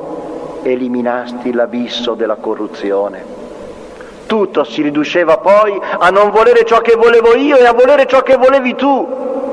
eliminasti 0.62 1.53
l'abisso 1.53 2.14
della 2.14 2.37
corruzione. 2.37 3.35
Tutto 4.27 4.64
si 4.64 4.83
riduceva 4.83 5.38
poi 5.38 5.81
a 5.99 6.09
non 6.11 6.31
volere 6.31 6.64
ciò 6.64 6.81
che 6.81 6.97
volevo 6.97 7.35
io 7.37 7.57
e 7.57 7.64
a 7.64 7.73
volere 7.73 8.07
ciò 8.07 8.23
che 8.23 8.37
volevi 8.37 8.75
tu 8.75 9.45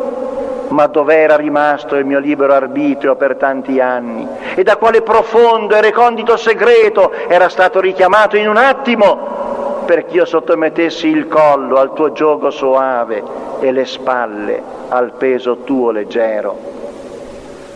ma 0.73 0.87
dove 0.87 1.15
era 1.15 1.35
rimasto 1.35 1.95
il 1.95 2.05
mio 2.05 2.17
libero 2.17 2.53
arbitrio 2.53 3.15
per 3.15 3.35
tanti 3.35 3.79
anni 3.79 4.27
e 4.55 4.63
da 4.63 4.77
quale 4.77 5.03
profondo 5.03 5.75
e 5.75 5.81
recondito 5.81 6.35
segreto 6.35 7.11
era 7.27 7.47
stato 7.47 7.79
richiamato 7.79 8.37
in 8.37 8.49
un 8.49 8.57
attimo 8.57 9.83
perché 9.85 10.15
io 10.15 10.25
sottomettessi 10.25 11.07
il 11.07 11.27
collo 11.27 11.77
al 11.77 11.93
tuo 11.93 12.11
gioco 12.11 12.49
soave 12.49 13.23
e 13.59 13.71
le 13.71 13.85
spalle 13.85 14.61
al 14.89 15.11
peso 15.13 15.57
tuo 15.57 15.91
leggero. 15.91 16.71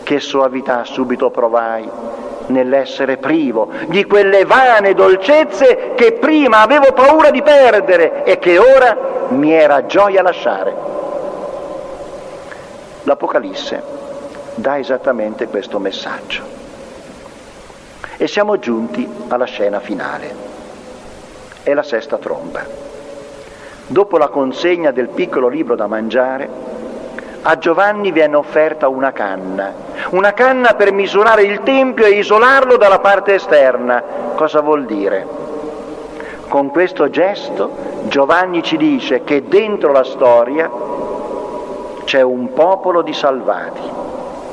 Che 0.02 0.20
soavità 0.20 0.84
subito 0.84 1.30
provai 1.30 1.88
nell'essere 2.46 3.18
privo 3.18 3.68
di 3.88 4.06
quelle 4.06 4.46
vane 4.46 4.94
dolcezze 4.94 5.92
che 5.94 6.12
prima 6.12 6.62
avevo 6.62 6.92
paura 6.92 7.30
di 7.30 7.42
perdere 7.42 8.24
e 8.24 8.38
che 8.38 8.58
ora 8.58 8.96
mi 9.28 9.52
era 9.52 9.84
gioia 9.84 10.22
lasciare. 10.22 10.97
L'Apocalisse 13.08 13.82
dà 14.56 14.76
esattamente 14.76 15.46
questo 15.46 15.78
messaggio. 15.78 16.42
E 18.18 18.28
siamo 18.28 18.58
giunti 18.58 19.08
alla 19.28 19.46
scena 19.46 19.80
finale. 19.80 20.34
È 21.62 21.72
la 21.72 21.82
sesta 21.82 22.18
tromba. 22.18 22.66
Dopo 23.86 24.18
la 24.18 24.28
consegna 24.28 24.90
del 24.90 25.08
piccolo 25.08 25.48
libro 25.48 25.74
da 25.74 25.86
mangiare, 25.86 26.50
a 27.40 27.56
Giovanni 27.56 28.12
viene 28.12 28.36
offerta 28.36 28.88
una 28.88 29.12
canna, 29.12 29.72
una 30.10 30.34
canna 30.34 30.74
per 30.74 30.92
misurare 30.92 31.44
il 31.44 31.62
Tempio 31.62 32.04
e 32.04 32.10
isolarlo 32.10 32.76
dalla 32.76 32.98
parte 32.98 33.32
esterna. 33.32 34.02
Cosa 34.34 34.60
vuol 34.60 34.84
dire? 34.84 35.26
Con 36.46 36.68
questo 36.68 37.08
gesto 37.08 37.70
Giovanni 38.08 38.62
ci 38.62 38.76
dice 38.76 39.24
che 39.24 39.48
dentro 39.48 39.92
la 39.92 40.04
storia 40.04 40.70
c'è 42.08 42.22
un 42.22 42.54
popolo 42.54 43.02
di 43.02 43.12
salvati 43.12 43.82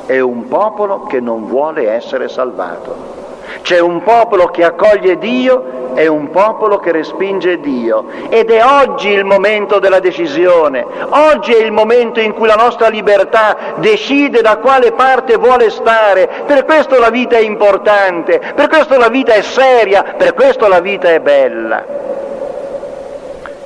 e 0.08 0.20
un 0.20 0.50
popolo 0.50 1.04
che 1.04 1.22
non 1.22 1.48
vuole 1.48 1.90
essere 1.90 2.28
salvato. 2.28 3.14
C'è 3.62 3.80
un 3.80 4.04
popolo 4.04 4.48
che 4.48 4.66
accoglie 4.66 5.18
Dio 5.18 5.94
e 5.94 6.08
un 6.08 6.32
popolo 6.32 6.80
che 6.80 6.92
respinge 6.92 7.62
Dio. 7.62 8.08
Ed 8.28 8.52
è 8.52 8.62
oggi 8.62 9.08
il 9.08 9.24
momento 9.24 9.80
della 9.80 10.02
decisione. 10.02 10.86
Oggi 11.08 11.54
è 11.54 11.64
il 11.64 11.72
momento 11.72 12.20
in 12.20 12.34
cui 12.34 12.46
la 12.46 12.56
nostra 12.56 12.90
libertà 12.90 13.56
decide 13.78 14.42
da 14.42 14.58
quale 14.58 14.92
parte 14.92 15.38
vuole 15.38 15.70
stare. 15.70 16.30
Per 16.46 16.66
questo 16.66 17.00
la 17.00 17.10
vita 17.10 17.38
è 17.38 17.42
importante, 17.42 18.42
per 18.54 18.68
questo 18.68 18.98
la 18.98 19.08
vita 19.08 19.32
è 19.32 19.42
seria, 19.42 20.04
per 20.18 20.34
questo 20.34 20.68
la 20.68 20.82
vita 20.82 21.08
è 21.08 21.22
bella. 21.22 21.86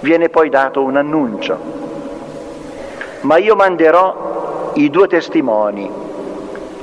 Viene 0.01 0.29
poi 0.29 0.49
dato 0.49 0.83
un 0.83 0.95
annuncio. 0.95 1.78
Ma 3.21 3.37
io 3.37 3.55
manderò 3.55 4.71
i 4.75 4.89
due 4.89 5.07
testimoni 5.07 5.89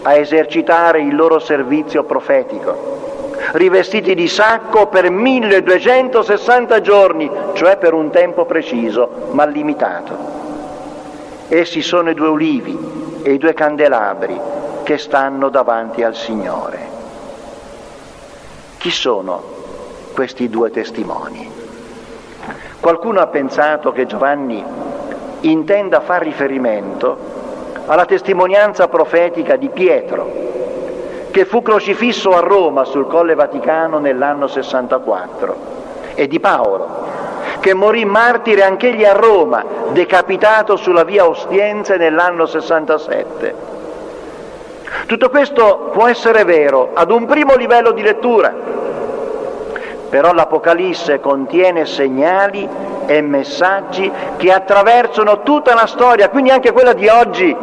a 0.03 0.15
esercitare 0.15 1.01
il 1.01 1.17
loro 1.17 1.39
servizio 1.39 2.05
profetico, 2.05 3.35
rivestiti 3.53 4.15
di 4.15 4.29
sacco 4.29 4.87
per 4.87 5.11
1260 5.11 6.81
giorni, 6.81 7.31
cioè 7.55 7.77
per 7.77 7.93
un 7.93 8.11
tempo 8.11 8.45
preciso, 8.45 9.29
ma 9.33 9.45
limitato. 9.47 10.17
Essi 11.49 11.81
sono 11.83 12.11
i 12.11 12.15
due 12.15 12.29
ulivi 12.29 13.21
e 13.23 13.33
i 13.33 13.39
due 13.39 13.55
candelabri 13.55 14.39
che 14.83 14.99
stanno 14.99 15.49
davanti 15.49 16.03
al 16.03 16.15
Signore. 16.15 16.79
Chi 18.79 18.91
sono 18.91 19.43
questi 20.13 20.49
due 20.49 20.71
testimoni? 20.71 21.51
Qualcuno 22.79 23.21
ha 23.21 23.27
pensato 23.27 23.91
che 23.91 24.07
Giovanni 24.07 24.65
intenda 25.51 26.01
far 26.01 26.23
riferimento 26.23 27.45
alla 27.87 28.05
testimonianza 28.05 28.89
profetica 28.89 29.57
di 29.57 29.69
Pietro, 29.69 30.31
che 31.31 31.45
fu 31.45 31.63
crocifisso 31.63 32.31
a 32.37 32.41
Roma 32.41 32.85
sul 32.85 33.07
Colle 33.07 33.35
Vaticano 33.35 33.99
nell'anno 33.99 34.49
64, 34.49 35.57
e 36.15 36.27
di 36.27 36.41
Paolo, 36.41 37.05
che 37.61 37.75
morì 37.75 38.05
martire 38.05 38.65
anch'egli 38.65 39.05
a 39.05 39.13
Roma, 39.13 39.65
decapitato 39.93 40.77
sulla 40.77 41.05
via 41.05 41.29
Ostiense 41.29 41.97
nell'anno 41.97 42.47
67. 42.47 43.75
Tutto 45.07 45.31
questo 45.31 45.91
può 45.93 46.07
essere 46.09 46.45
vero 46.45 46.91
ad 46.95 47.11
un 47.11 47.27
primo 47.27 47.55
livello 47.55 47.93
di 47.93 48.03
lettura, 48.03 48.53
però 50.09 50.33
l'Apocalisse 50.33 51.21
contiene 51.21 51.85
segnali 51.85 52.69
e 53.07 53.21
messaggi 53.21 54.11
che 54.37 54.53
attraversano 54.53 55.43
tutta 55.43 55.75
la 55.75 55.87
storia, 55.87 56.29
quindi 56.29 56.51
anche 56.51 56.73
quella 56.73 56.93
di 56.93 57.09
oggi. 57.09 57.57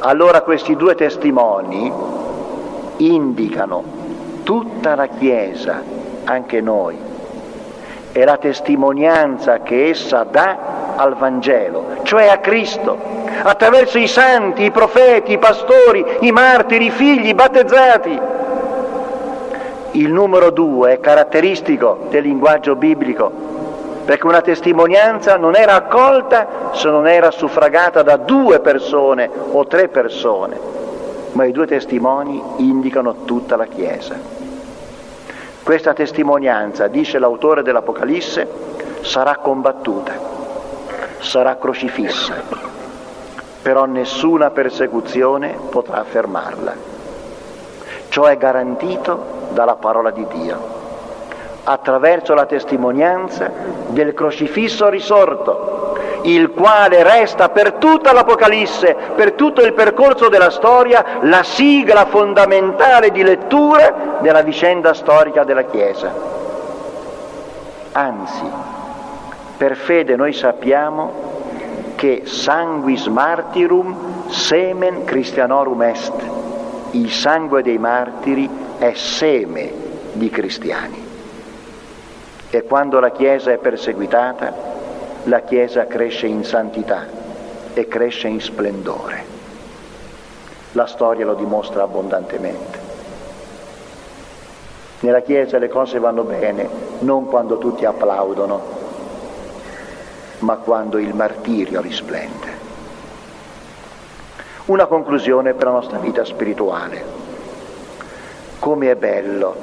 Allora 0.00 0.40
questi 0.40 0.74
due 0.76 0.94
testimoni 0.94 1.92
indicano 2.96 3.84
tutta 4.42 4.94
la 4.94 5.06
Chiesa, 5.06 5.82
anche 6.24 6.60
noi, 6.60 6.98
e 8.12 8.24
la 8.24 8.36
testimonianza 8.36 9.60
che 9.60 9.88
essa 9.88 10.24
dà 10.24 10.94
al 10.96 11.16
Vangelo, 11.16 11.96
cioè 12.02 12.28
a 12.28 12.38
Cristo, 12.38 12.98
attraverso 13.42 13.98
i 13.98 14.08
santi, 14.08 14.64
i 14.64 14.70
profeti, 14.70 15.32
i 15.32 15.38
pastori, 15.38 16.04
i 16.20 16.32
martiri, 16.32 16.86
i 16.86 16.90
figli, 16.90 17.28
i 17.28 17.34
battezzati. 17.34 18.31
Il 19.92 20.10
numero 20.10 20.50
due 20.50 20.94
è 20.94 21.00
caratteristico 21.00 22.06
del 22.08 22.22
linguaggio 22.22 22.76
biblico 22.76 23.30
perché 24.04 24.26
una 24.26 24.40
testimonianza 24.40 25.36
non 25.36 25.54
era 25.54 25.74
accolta 25.74 26.70
se 26.72 26.88
non 26.88 27.06
era 27.06 27.30
suffragata 27.30 28.02
da 28.02 28.16
due 28.16 28.60
persone 28.60 29.30
o 29.52 29.66
tre 29.66 29.88
persone, 29.88 30.58
ma 31.32 31.44
i 31.44 31.52
due 31.52 31.66
testimoni 31.66 32.42
indicano 32.56 33.24
tutta 33.24 33.56
la 33.56 33.66
Chiesa. 33.66 34.16
Questa 35.62 35.92
testimonianza, 35.92 36.88
dice 36.88 37.18
l'autore 37.18 37.62
dell'Apocalisse, 37.62 38.48
sarà 39.02 39.36
combattuta, 39.36 40.12
sarà 41.20 41.56
crocifissa, 41.56 42.34
però 43.62 43.84
nessuna 43.84 44.50
persecuzione 44.50 45.56
potrà 45.70 46.02
fermarla. 46.02 46.91
Ciò 48.12 48.24
è 48.24 48.36
garantito 48.36 49.48
dalla 49.52 49.76
parola 49.76 50.10
di 50.10 50.26
Dio 50.26 50.80
attraverso 51.64 52.34
la 52.34 52.44
testimonianza 52.44 53.50
del 53.86 54.12
crocifisso 54.12 54.90
risorto, 54.90 55.96
il 56.24 56.50
quale 56.50 57.02
resta 57.04 57.48
per 57.48 57.72
tutta 57.72 58.12
l'Apocalisse, 58.12 58.94
per 59.16 59.32
tutto 59.32 59.62
il 59.62 59.72
percorso 59.72 60.28
della 60.28 60.50
storia, 60.50 61.20
la 61.22 61.42
sigla 61.42 62.04
fondamentale 62.04 63.12
di 63.12 63.22
lettura 63.22 64.18
della 64.20 64.42
vicenda 64.42 64.92
storica 64.92 65.44
della 65.44 65.62
Chiesa. 65.62 66.12
Anzi, 67.92 68.44
per 69.56 69.74
fede 69.74 70.16
noi 70.16 70.34
sappiamo 70.34 71.12
che 71.94 72.24
sanguis 72.26 73.06
martyrum 73.06 74.28
semen 74.28 75.04
Christianorum 75.06 75.80
est, 75.80 76.12
il 76.92 77.10
sangue 77.10 77.62
dei 77.62 77.78
martiri 77.78 78.48
è 78.78 78.92
seme 78.94 79.72
di 80.12 80.28
cristiani. 80.28 81.10
E 82.50 82.62
quando 82.64 83.00
la 83.00 83.10
Chiesa 83.10 83.52
è 83.52 83.58
perseguitata, 83.58 84.52
la 85.24 85.40
Chiesa 85.40 85.86
cresce 85.86 86.26
in 86.26 86.44
santità 86.44 87.06
e 87.72 87.88
cresce 87.88 88.28
in 88.28 88.40
splendore. 88.40 89.24
La 90.72 90.86
storia 90.86 91.24
lo 91.24 91.34
dimostra 91.34 91.82
abbondantemente. 91.82 92.90
Nella 95.00 95.20
Chiesa 95.20 95.58
le 95.58 95.68
cose 95.68 95.98
vanno 95.98 96.24
bene 96.24 96.68
non 97.00 97.26
quando 97.26 97.58
tutti 97.58 97.84
applaudono, 97.84 98.80
ma 100.40 100.56
quando 100.56 100.98
il 100.98 101.14
martirio 101.14 101.80
risplende. 101.80 102.51
Una 104.64 104.86
conclusione 104.86 105.54
per 105.54 105.64
la 105.64 105.72
nostra 105.72 105.98
vita 105.98 106.24
spirituale. 106.24 107.02
Come 108.60 108.92
è 108.92 108.94
bello 108.94 109.56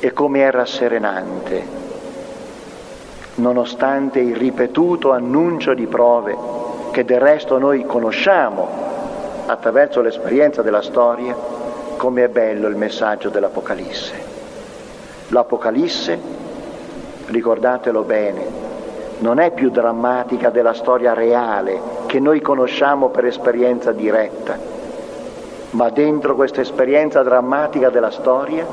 e 0.00 0.12
come 0.12 0.48
è 0.48 0.50
rasserenante, 0.50 1.64
nonostante 3.36 4.18
il 4.18 4.34
ripetuto 4.34 5.12
annuncio 5.12 5.74
di 5.74 5.86
prove 5.86 6.36
che 6.90 7.04
del 7.04 7.20
resto 7.20 7.58
noi 7.58 7.86
conosciamo 7.86 8.68
attraverso 9.46 10.00
l'esperienza 10.00 10.62
della 10.62 10.82
storia, 10.82 11.36
come 11.96 12.24
è 12.24 12.28
bello 12.28 12.66
il 12.66 12.74
messaggio 12.74 13.28
dell'Apocalisse. 13.28 14.24
L'Apocalisse, 15.28 16.18
ricordatelo 17.26 18.02
bene, 18.02 18.65
non 19.18 19.38
è 19.38 19.52
più 19.52 19.70
drammatica 19.70 20.50
della 20.50 20.74
storia 20.74 21.14
reale 21.14 21.80
che 22.06 22.20
noi 22.20 22.40
conosciamo 22.40 23.08
per 23.08 23.24
esperienza 23.24 23.92
diretta, 23.92 24.58
ma 25.70 25.88
dentro 25.90 26.34
questa 26.34 26.60
esperienza 26.60 27.22
drammatica 27.22 27.88
della 27.88 28.10
storia 28.10 28.66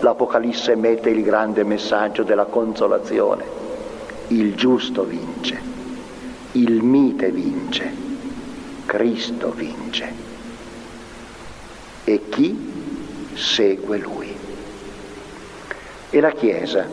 l'Apocalisse 0.00 0.74
mette 0.76 1.10
il 1.10 1.22
grande 1.22 1.62
messaggio 1.62 2.22
della 2.22 2.46
consolazione. 2.46 3.58
Il 4.28 4.54
giusto 4.54 5.04
vince, 5.04 5.60
il 6.52 6.82
mite 6.82 7.30
vince, 7.30 7.92
Cristo 8.86 9.50
vince. 9.50 10.28
E 12.04 12.28
chi 12.28 13.32
segue 13.34 13.98
lui? 13.98 14.34
E 16.10 16.20
la 16.20 16.30
Chiesa, 16.30 16.86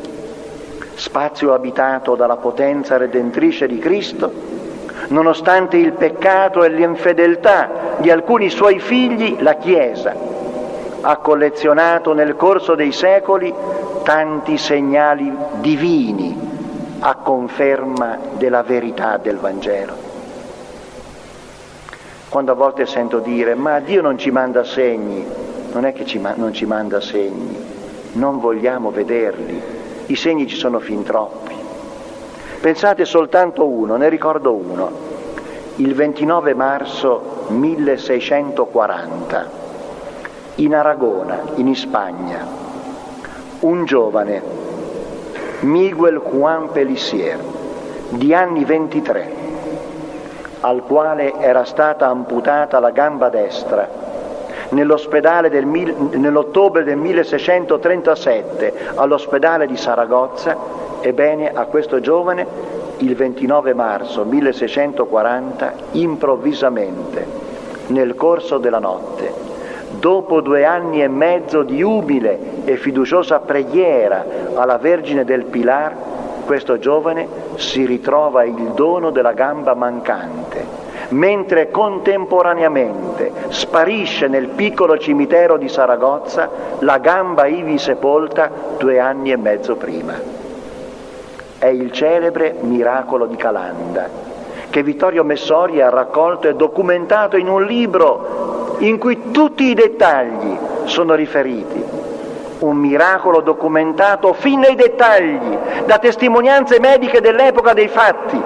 spazio 0.97 1.53
abitato 1.53 2.15
dalla 2.15 2.37
potenza 2.37 2.97
redentrice 2.97 3.67
di 3.67 3.77
Cristo, 3.77 4.31
nonostante 5.09 5.77
il 5.77 5.93
peccato 5.93 6.63
e 6.63 6.69
l'infedeltà 6.69 7.95
di 7.99 8.09
alcuni 8.09 8.49
suoi 8.49 8.79
figli, 8.79 9.37
la 9.39 9.55
Chiesa, 9.55 10.15
ha 11.01 11.17
collezionato 11.17 12.13
nel 12.13 12.35
corso 12.35 12.73
dei 12.73 12.91
secoli 12.91 13.53
tanti 14.03 14.57
segnali 14.57 15.31
divini 15.59 16.35
a 16.99 17.15
conferma 17.15 18.17
della 18.33 18.63
verità 18.63 19.17
del 19.17 19.37
Vangelo. 19.37 20.05
Quando 22.29 22.51
a 22.51 22.55
volte 22.55 22.87
sento 22.87 23.19
dire 23.19 23.53
ma 23.53 23.79
Dio 23.79 24.01
non 24.01 24.17
ci 24.17 24.31
manda 24.31 24.63
segni, 24.63 25.25
non 25.71 25.85
è 25.85 25.93
che 25.93 26.05
ci 26.05 26.17
ma- 26.17 26.33
non 26.35 26.53
ci 26.53 26.65
manda 26.65 26.99
segni, 26.99 27.55
non 28.13 28.39
vogliamo 28.39 28.89
vederli, 28.89 29.61
i 30.07 30.15
segni 30.15 30.47
ci 30.47 30.55
sono 30.55 30.79
fin 30.79 31.03
troppi. 31.03 31.53
Pensate 32.61 33.05
soltanto 33.05 33.67
uno, 33.67 33.97
ne 33.97 34.09
ricordo 34.09 34.53
uno, 34.53 34.91
il 35.75 35.93
29 35.93 36.53
marzo 36.53 37.45
1640, 37.49 39.49
in 40.55 40.73
Aragona, 40.73 41.41
in 41.55 41.75
Spagna, 41.75 42.47
un 43.59 43.85
giovane, 43.85 44.41
Miguel 45.61 46.19
Juan 46.19 46.71
Pelissier, 46.71 47.39
di 48.09 48.33
anni 48.33 48.63
23, 48.63 49.31
al 50.61 50.83
quale 50.83 51.33
era 51.39 51.65
stata 51.65 52.07
amputata 52.07 52.79
la 52.79 52.91
gamba 52.91 53.29
destra 53.29 53.87
nell'ospedale 54.69 55.49
del, 55.49 55.65
nell'ottobre 55.65 56.83
del 56.83 56.97
1637 56.97 58.73
all'ospedale 58.95 59.67
di 59.67 59.77
Saragozza, 59.77 60.57
ebbene 61.01 61.51
a 61.53 61.65
questo 61.65 61.99
giovane 61.99 62.75
il 62.97 63.15
29 63.15 63.73
marzo 63.73 64.25
1640 64.25 65.73
improvvisamente, 65.91 67.25
nel 67.87 68.15
corso 68.15 68.57
della 68.57 68.79
notte, 68.79 69.31
dopo 69.99 70.41
due 70.41 70.65
anni 70.65 71.01
e 71.01 71.07
mezzo 71.07 71.63
di 71.63 71.81
umile 71.81 72.65
e 72.65 72.75
fiduciosa 72.77 73.39
preghiera 73.39 74.25
alla 74.55 74.77
Vergine 74.77 75.23
del 75.23 75.45
Pilar, 75.45 75.95
questo 76.45 76.79
giovane 76.79 77.27
si 77.55 77.85
ritrova 77.85 78.43
il 78.43 78.71
dono 78.73 79.11
della 79.11 79.33
gamba 79.33 79.73
mancante 79.73 80.86
mentre 81.09 81.71
contemporaneamente 81.71 83.31
sparisce 83.49 84.27
nel 84.27 84.47
piccolo 84.47 84.97
cimitero 84.97 85.57
di 85.57 85.69
Saragozza 85.69 86.49
la 86.79 86.97
gamba 86.97 87.45
ivi 87.45 87.77
sepolta 87.77 88.49
due 88.77 88.99
anni 88.99 89.31
e 89.31 89.37
mezzo 89.37 89.75
prima. 89.75 90.13
È 91.57 91.65
il 91.65 91.91
celebre 91.91 92.55
miracolo 92.61 93.25
di 93.25 93.35
Calanda, 93.35 94.09
che 94.69 94.83
Vittorio 94.83 95.23
Messori 95.23 95.81
ha 95.81 95.89
raccolto 95.89 96.47
e 96.47 96.55
documentato 96.55 97.37
in 97.37 97.47
un 97.47 97.63
libro 97.63 98.75
in 98.79 98.97
cui 98.99 99.31
tutti 99.31 99.63
i 99.63 99.73
dettagli 99.73 100.57
sono 100.83 101.15
riferiti. 101.15 101.83
Un 102.59 102.75
miracolo 102.77 103.41
documentato 103.41 104.33
fin 104.33 104.59
nei 104.59 104.75
dettagli, 104.75 105.57
da 105.85 105.99
testimonianze 105.99 106.79
mediche 106.79 107.21
dell'epoca 107.21 107.73
dei 107.73 107.87
fatti, 107.87 108.41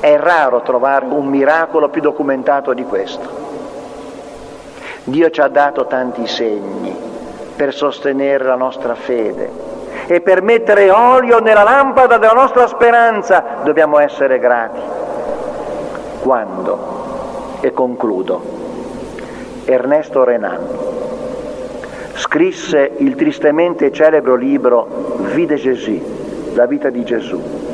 è 0.00 0.16
raro 0.16 0.62
trovare 0.62 1.04
un 1.04 1.26
miracolo 1.26 1.90
più 1.90 2.00
documentato 2.00 2.72
di 2.72 2.84
questo. 2.84 3.48
Dio 5.04 5.30
ci 5.30 5.40
ha 5.40 5.48
dato 5.48 5.86
tanti 5.86 6.26
segni 6.26 6.96
per 7.54 7.74
sostenere 7.74 8.44
la 8.44 8.54
nostra 8.54 8.94
fede 8.94 9.68
e 10.06 10.22
per 10.22 10.42
mettere 10.42 10.90
olio 10.90 11.40
nella 11.40 11.62
lampada 11.62 12.16
della 12.16 12.32
nostra 12.32 12.66
speranza. 12.66 13.44
Dobbiamo 13.62 13.98
essere 13.98 14.38
grati. 14.38 14.80
Quando? 16.22 17.58
E 17.60 17.72
concludo. 17.72 18.58
Ernesto 19.66 20.24
Renan 20.24 20.88
scrisse 22.14 22.92
il 22.98 23.14
tristemente 23.14 23.92
celebre 23.92 24.36
libro 24.36 25.16
Vide 25.32 25.56
Gesù, 25.56 26.52
la 26.54 26.66
vita 26.66 26.90
di 26.90 27.04
Gesù 27.04 27.69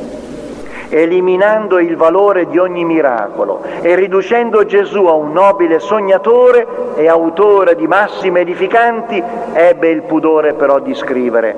eliminando 0.89 1.79
il 1.79 1.95
valore 1.95 2.47
di 2.47 2.57
ogni 2.57 2.85
miracolo 2.85 3.61
e 3.81 3.95
riducendo 3.95 4.65
Gesù 4.65 5.05
a 5.05 5.13
un 5.13 5.31
nobile 5.31 5.79
sognatore 5.79 6.65
e 6.95 7.07
autore 7.07 7.75
di 7.75 7.87
massime 7.87 8.41
edificanti, 8.41 9.21
ebbe 9.53 9.89
il 9.89 10.03
pudore 10.03 10.53
però 10.53 10.79
di 10.79 10.93
scrivere, 10.93 11.55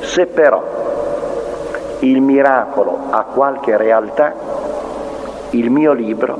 se 0.00 0.26
però 0.26 0.62
il 2.00 2.20
miracolo 2.20 3.06
ha 3.10 3.22
qualche 3.24 3.76
realtà, 3.76 4.34
il 5.50 5.70
mio 5.70 5.92
libro 5.92 6.38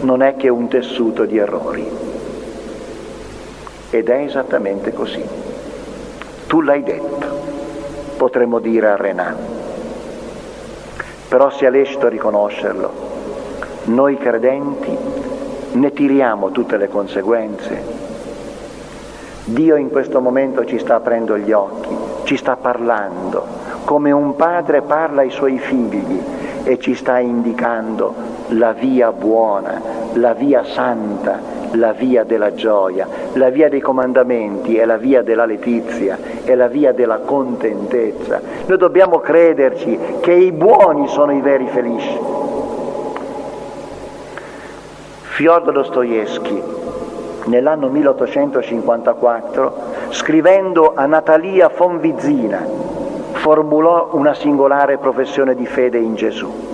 non 0.00 0.22
è 0.22 0.36
che 0.36 0.48
un 0.48 0.68
tessuto 0.68 1.24
di 1.24 1.38
errori. 1.38 1.96
Ed 3.90 4.08
è 4.10 4.20
esattamente 4.20 4.92
così. 4.92 5.24
Tu 6.46 6.60
l'hai 6.60 6.82
detto, 6.82 7.26
potremmo 8.16 8.58
dire 8.58 8.88
a 8.88 8.96
Renan 8.96 9.57
però 11.28 11.50
sia 11.50 11.70
lecito 11.70 12.08
riconoscerlo, 12.08 12.90
noi 13.84 14.16
credenti 14.16 14.96
ne 15.72 15.92
tiriamo 15.92 16.50
tutte 16.50 16.76
le 16.76 16.88
conseguenze. 16.88 18.06
Dio 19.44 19.76
in 19.76 19.90
questo 19.90 20.20
momento 20.20 20.64
ci 20.64 20.78
sta 20.78 20.96
aprendo 20.96 21.38
gli 21.38 21.52
occhi, 21.52 21.96
ci 22.24 22.36
sta 22.36 22.56
parlando, 22.56 23.44
come 23.84 24.10
un 24.10 24.36
padre 24.36 24.82
parla 24.82 25.22
ai 25.22 25.30
suoi 25.30 25.58
figli 25.58 26.20
e 26.64 26.78
ci 26.78 26.94
sta 26.94 27.18
indicando 27.18 28.14
la 28.48 28.72
via 28.72 29.12
buona, 29.12 29.80
la 30.14 30.34
via 30.34 30.64
santa, 30.64 31.40
la 31.72 31.92
via 31.92 32.24
della 32.24 32.54
gioia, 32.54 33.06
la 33.34 33.50
via 33.50 33.68
dei 33.68 33.80
comandamenti, 33.80 34.76
è 34.76 34.84
la 34.84 34.96
via 34.96 35.22
della 35.22 35.44
letizia, 35.44 36.18
è 36.44 36.54
la 36.54 36.68
via 36.68 36.92
della 36.92 37.18
contentezza. 37.18 38.40
Noi 38.66 38.78
dobbiamo 38.78 39.18
crederci 39.18 39.98
che 40.20 40.32
i 40.32 40.52
buoni 40.52 41.08
sono 41.08 41.32
i 41.32 41.40
veri 41.40 41.66
felici. 41.68 42.18
Fyodor 45.22 45.72
Dostoevsky, 45.72 46.62
nell'anno 47.44 47.88
1854, 47.88 49.74
scrivendo 50.08 50.92
a 50.94 51.06
Natalia 51.06 51.68
Fonvizina, 51.68 52.66
formulò 53.32 54.08
una 54.12 54.34
singolare 54.34 54.98
professione 54.98 55.54
di 55.54 55.66
fede 55.66 55.98
in 55.98 56.14
Gesù. 56.16 56.66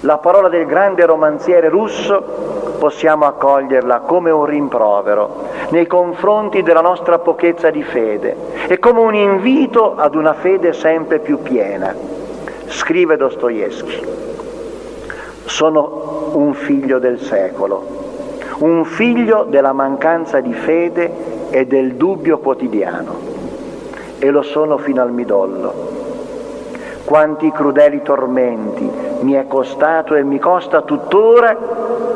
La 0.00 0.18
parola 0.18 0.48
del 0.48 0.66
grande 0.66 1.04
romanziere 1.04 1.68
russo 1.68 2.63
possiamo 2.84 3.24
accoglierla 3.24 4.00
come 4.00 4.30
un 4.30 4.44
rimprovero 4.44 5.44
nei 5.70 5.86
confronti 5.86 6.62
della 6.62 6.82
nostra 6.82 7.18
pochezza 7.18 7.70
di 7.70 7.82
fede 7.82 8.36
e 8.68 8.78
come 8.78 9.00
un 9.00 9.14
invito 9.14 9.94
ad 9.96 10.14
una 10.14 10.34
fede 10.34 10.74
sempre 10.74 11.18
più 11.18 11.40
piena. 11.40 11.94
Scrive 12.66 13.16
Dostoevsky, 13.16 14.02
sono 15.46 16.32
un 16.34 16.52
figlio 16.52 16.98
del 16.98 17.20
secolo, 17.20 17.86
un 18.58 18.84
figlio 18.84 19.46
della 19.48 19.72
mancanza 19.72 20.40
di 20.40 20.52
fede 20.52 21.48
e 21.48 21.66
del 21.66 21.94
dubbio 21.94 22.36
quotidiano 22.36 23.16
e 24.18 24.28
lo 24.28 24.42
sono 24.42 24.76
fino 24.76 25.00
al 25.00 25.10
midollo. 25.10 25.92
Quanti 27.06 27.50
crudeli 27.50 28.02
tormenti 28.02 28.90
mi 29.20 29.32
è 29.32 29.46
costato 29.46 30.14
e 30.14 30.22
mi 30.22 30.38
costa 30.38 30.82
tuttora 30.82 32.13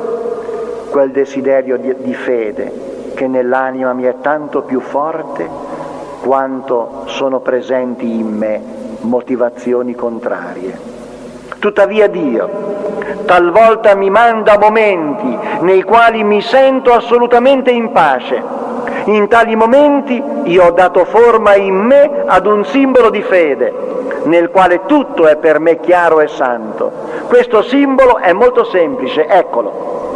quel 0.91 1.11
desiderio 1.11 1.77
di, 1.79 1.95
di 1.99 2.15
fede 2.15 3.13
che 3.15 3.27
nell'anima 3.27 3.93
mi 3.93 4.05
è 4.05 4.15
tanto 4.21 4.63
più 4.63 4.81
forte 4.81 5.49
quanto 6.21 7.03
sono 7.07 7.41
presenti 7.41 8.19
in 8.19 8.29
me 8.29 8.63
motivazioni 9.01 9.95
contrarie. 9.95 10.97
Tuttavia 11.59 12.07
Dio 12.07 12.49
talvolta 13.25 13.95
mi 13.95 14.11
manda 14.11 14.57
momenti 14.59 15.37
nei 15.61 15.83
quali 15.83 16.23
mi 16.23 16.41
sento 16.41 16.93
assolutamente 16.93 17.71
in 17.71 17.91
pace. 17.91 18.41
In 19.07 19.27
tali 19.27 19.57
momenti 19.57 20.23
io 20.45 20.67
ho 20.67 20.71
dato 20.71 21.05
forma 21.05 21.57
in 21.57 21.75
me 21.75 22.23
ad 22.27 22.47
un 22.47 22.65
simbolo 22.65 23.11
di 23.11 23.23
fede, 23.23 23.73
nel 24.25 24.51
quale 24.51 24.83
tutto 24.87 25.27
è 25.27 25.37
per 25.37 25.59
me 25.59 25.81
chiaro 25.81 26.21
e 26.21 26.29
santo. 26.29 26.93
Questo 27.27 27.63
simbolo 27.63 28.19
è 28.19 28.33
molto 28.33 28.65
semplice, 28.65 29.27
eccolo 29.27 30.08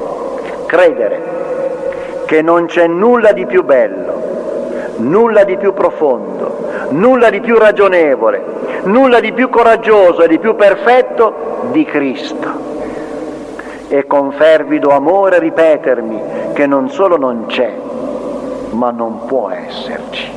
credere 0.72 2.24
che 2.24 2.40
non 2.40 2.64
c'è 2.64 2.86
nulla 2.86 3.32
di 3.32 3.44
più 3.44 3.62
bello, 3.62 4.94
nulla 4.96 5.44
di 5.44 5.58
più 5.58 5.74
profondo, 5.74 6.88
nulla 6.88 7.28
di 7.28 7.42
più 7.42 7.58
ragionevole, 7.58 8.42
nulla 8.84 9.20
di 9.20 9.34
più 9.34 9.50
coraggioso 9.50 10.22
e 10.22 10.28
di 10.28 10.38
più 10.38 10.56
perfetto 10.56 11.66
di 11.72 11.84
Cristo. 11.84 12.70
E 13.88 14.06
con 14.06 14.32
fervido 14.32 14.92
amore 14.92 15.40
ripetermi 15.40 16.22
che 16.54 16.66
non 16.66 16.88
solo 16.88 17.18
non 17.18 17.44
c'è, 17.44 17.70
ma 18.70 18.90
non 18.90 19.26
può 19.26 19.50
esserci. 19.50 20.32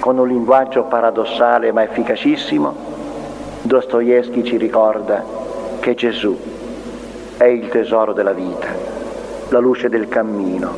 Con 0.00 0.18
un 0.18 0.26
linguaggio 0.26 0.82
paradossale 0.82 1.70
ma 1.70 1.84
efficacissimo, 1.84 2.74
Dostoevsky 3.62 4.42
ci 4.42 4.56
ricorda 4.56 5.22
che 5.78 5.94
Gesù 5.94 6.58
è 7.40 7.46
il 7.46 7.70
tesoro 7.70 8.12
della 8.12 8.34
vita, 8.34 8.66
la 9.48 9.60
luce 9.60 9.88
del 9.88 10.08
cammino, 10.08 10.74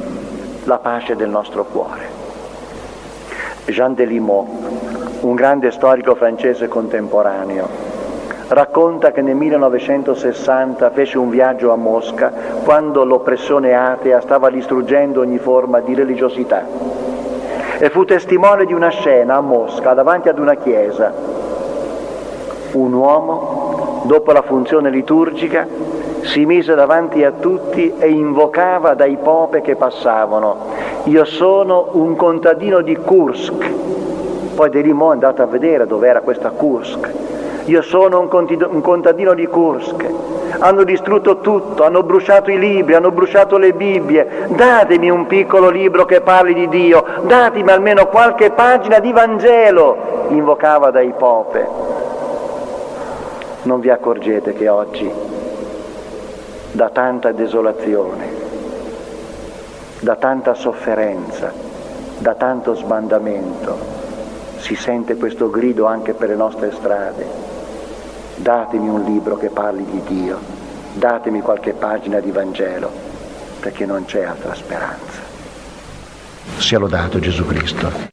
la 0.62 0.78
pace 0.78 1.16
del 1.16 1.28
nostro 1.28 1.64
cuore. 1.64 2.02
Jean 3.64 3.94
Delimot, 3.94 4.46
un 5.22 5.34
grande 5.34 5.72
storico 5.72 6.14
francese 6.14 6.68
contemporaneo, 6.68 7.68
racconta 8.46 9.10
che 9.10 9.22
nel 9.22 9.34
1960 9.34 10.90
fece 10.90 11.18
un 11.18 11.30
viaggio 11.30 11.72
a 11.72 11.76
Mosca 11.76 12.32
quando 12.62 13.02
l'oppressione 13.02 13.74
atea 13.74 14.20
stava 14.20 14.48
distruggendo 14.48 15.18
ogni 15.18 15.38
forma 15.38 15.80
di 15.80 15.94
religiosità 15.94 16.64
e 17.76 17.90
fu 17.90 18.04
testimone 18.04 18.66
di 18.66 18.72
una 18.72 18.90
scena 18.90 19.34
a 19.34 19.40
Mosca 19.40 19.94
davanti 19.94 20.28
ad 20.28 20.38
una 20.38 20.54
chiesa. 20.54 21.12
Un 22.70 22.92
uomo, 22.92 24.04
dopo 24.04 24.30
la 24.30 24.42
funzione 24.42 24.90
liturgica, 24.90 25.66
si 26.22 26.44
mise 26.46 26.74
davanti 26.74 27.24
a 27.24 27.32
tutti 27.32 27.92
e 27.98 28.08
invocava 28.08 28.94
dai 28.94 29.16
pope 29.22 29.60
che 29.60 29.76
passavano. 29.76 30.56
Io 31.04 31.24
sono 31.24 31.90
un 31.92 32.16
contadino 32.16 32.80
di 32.80 32.96
Kursk. 32.96 33.70
Poi 34.54 34.70
di 34.70 34.82
lì 34.82 34.90
è 34.90 35.04
andato 35.04 35.42
a 35.42 35.46
vedere 35.46 35.86
dove 35.86 36.08
era 36.08 36.20
questa 36.20 36.50
Kursk 36.50 37.22
io 37.66 37.80
sono 37.82 38.18
un 38.18 38.80
contadino 38.80 39.34
di 39.34 39.46
Kursk. 39.46 40.04
Hanno 40.58 40.82
distrutto 40.82 41.38
tutto, 41.38 41.84
hanno 41.84 42.02
bruciato 42.02 42.50
i 42.50 42.58
libri, 42.58 42.94
hanno 42.94 43.12
bruciato 43.12 43.56
le 43.56 43.72
Bibbie. 43.72 44.48
Datemi 44.48 45.10
un 45.10 45.26
piccolo 45.26 45.68
libro 45.68 46.04
che 46.04 46.20
parli 46.20 46.54
di 46.54 46.68
Dio, 46.68 47.04
datemi 47.22 47.70
almeno 47.70 48.06
qualche 48.06 48.50
pagina 48.50 48.98
di 48.98 49.12
Vangelo, 49.12 50.26
invocava 50.28 50.90
dai 50.90 51.12
pope. 51.16 51.68
Non 53.62 53.78
vi 53.78 53.90
accorgete 53.90 54.52
che 54.54 54.68
oggi, 54.68 55.10
da 56.72 56.88
tanta 56.88 57.32
desolazione, 57.32 58.28
da 60.00 60.16
tanta 60.16 60.54
sofferenza, 60.54 61.52
da 62.18 62.34
tanto 62.34 62.74
sbandamento, 62.74 63.78
si 64.58 64.74
sente 64.74 65.16
questo 65.16 65.50
grido 65.50 65.86
anche 65.86 66.14
per 66.14 66.28
le 66.28 66.36
nostre 66.36 66.72
strade 66.72 67.42
datemi 68.42 68.88
un 68.88 69.04
libro 69.04 69.36
che 69.36 69.48
parli 69.48 69.84
di 69.84 70.02
Dio, 70.06 70.38
datemi 70.94 71.40
qualche 71.40 71.72
pagina 71.72 72.18
di 72.20 72.30
Vangelo, 72.30 72.90
perché 73.60 73.86
non 73.86 74.04
c'è 74.04 74.24
altra 74.24 74.54
speranza. 74.54 75.20
Sia 76.58 76.78
lodato 76.78 77.18
Gesù 77.18 77.46
Cristo. 77.46 78.10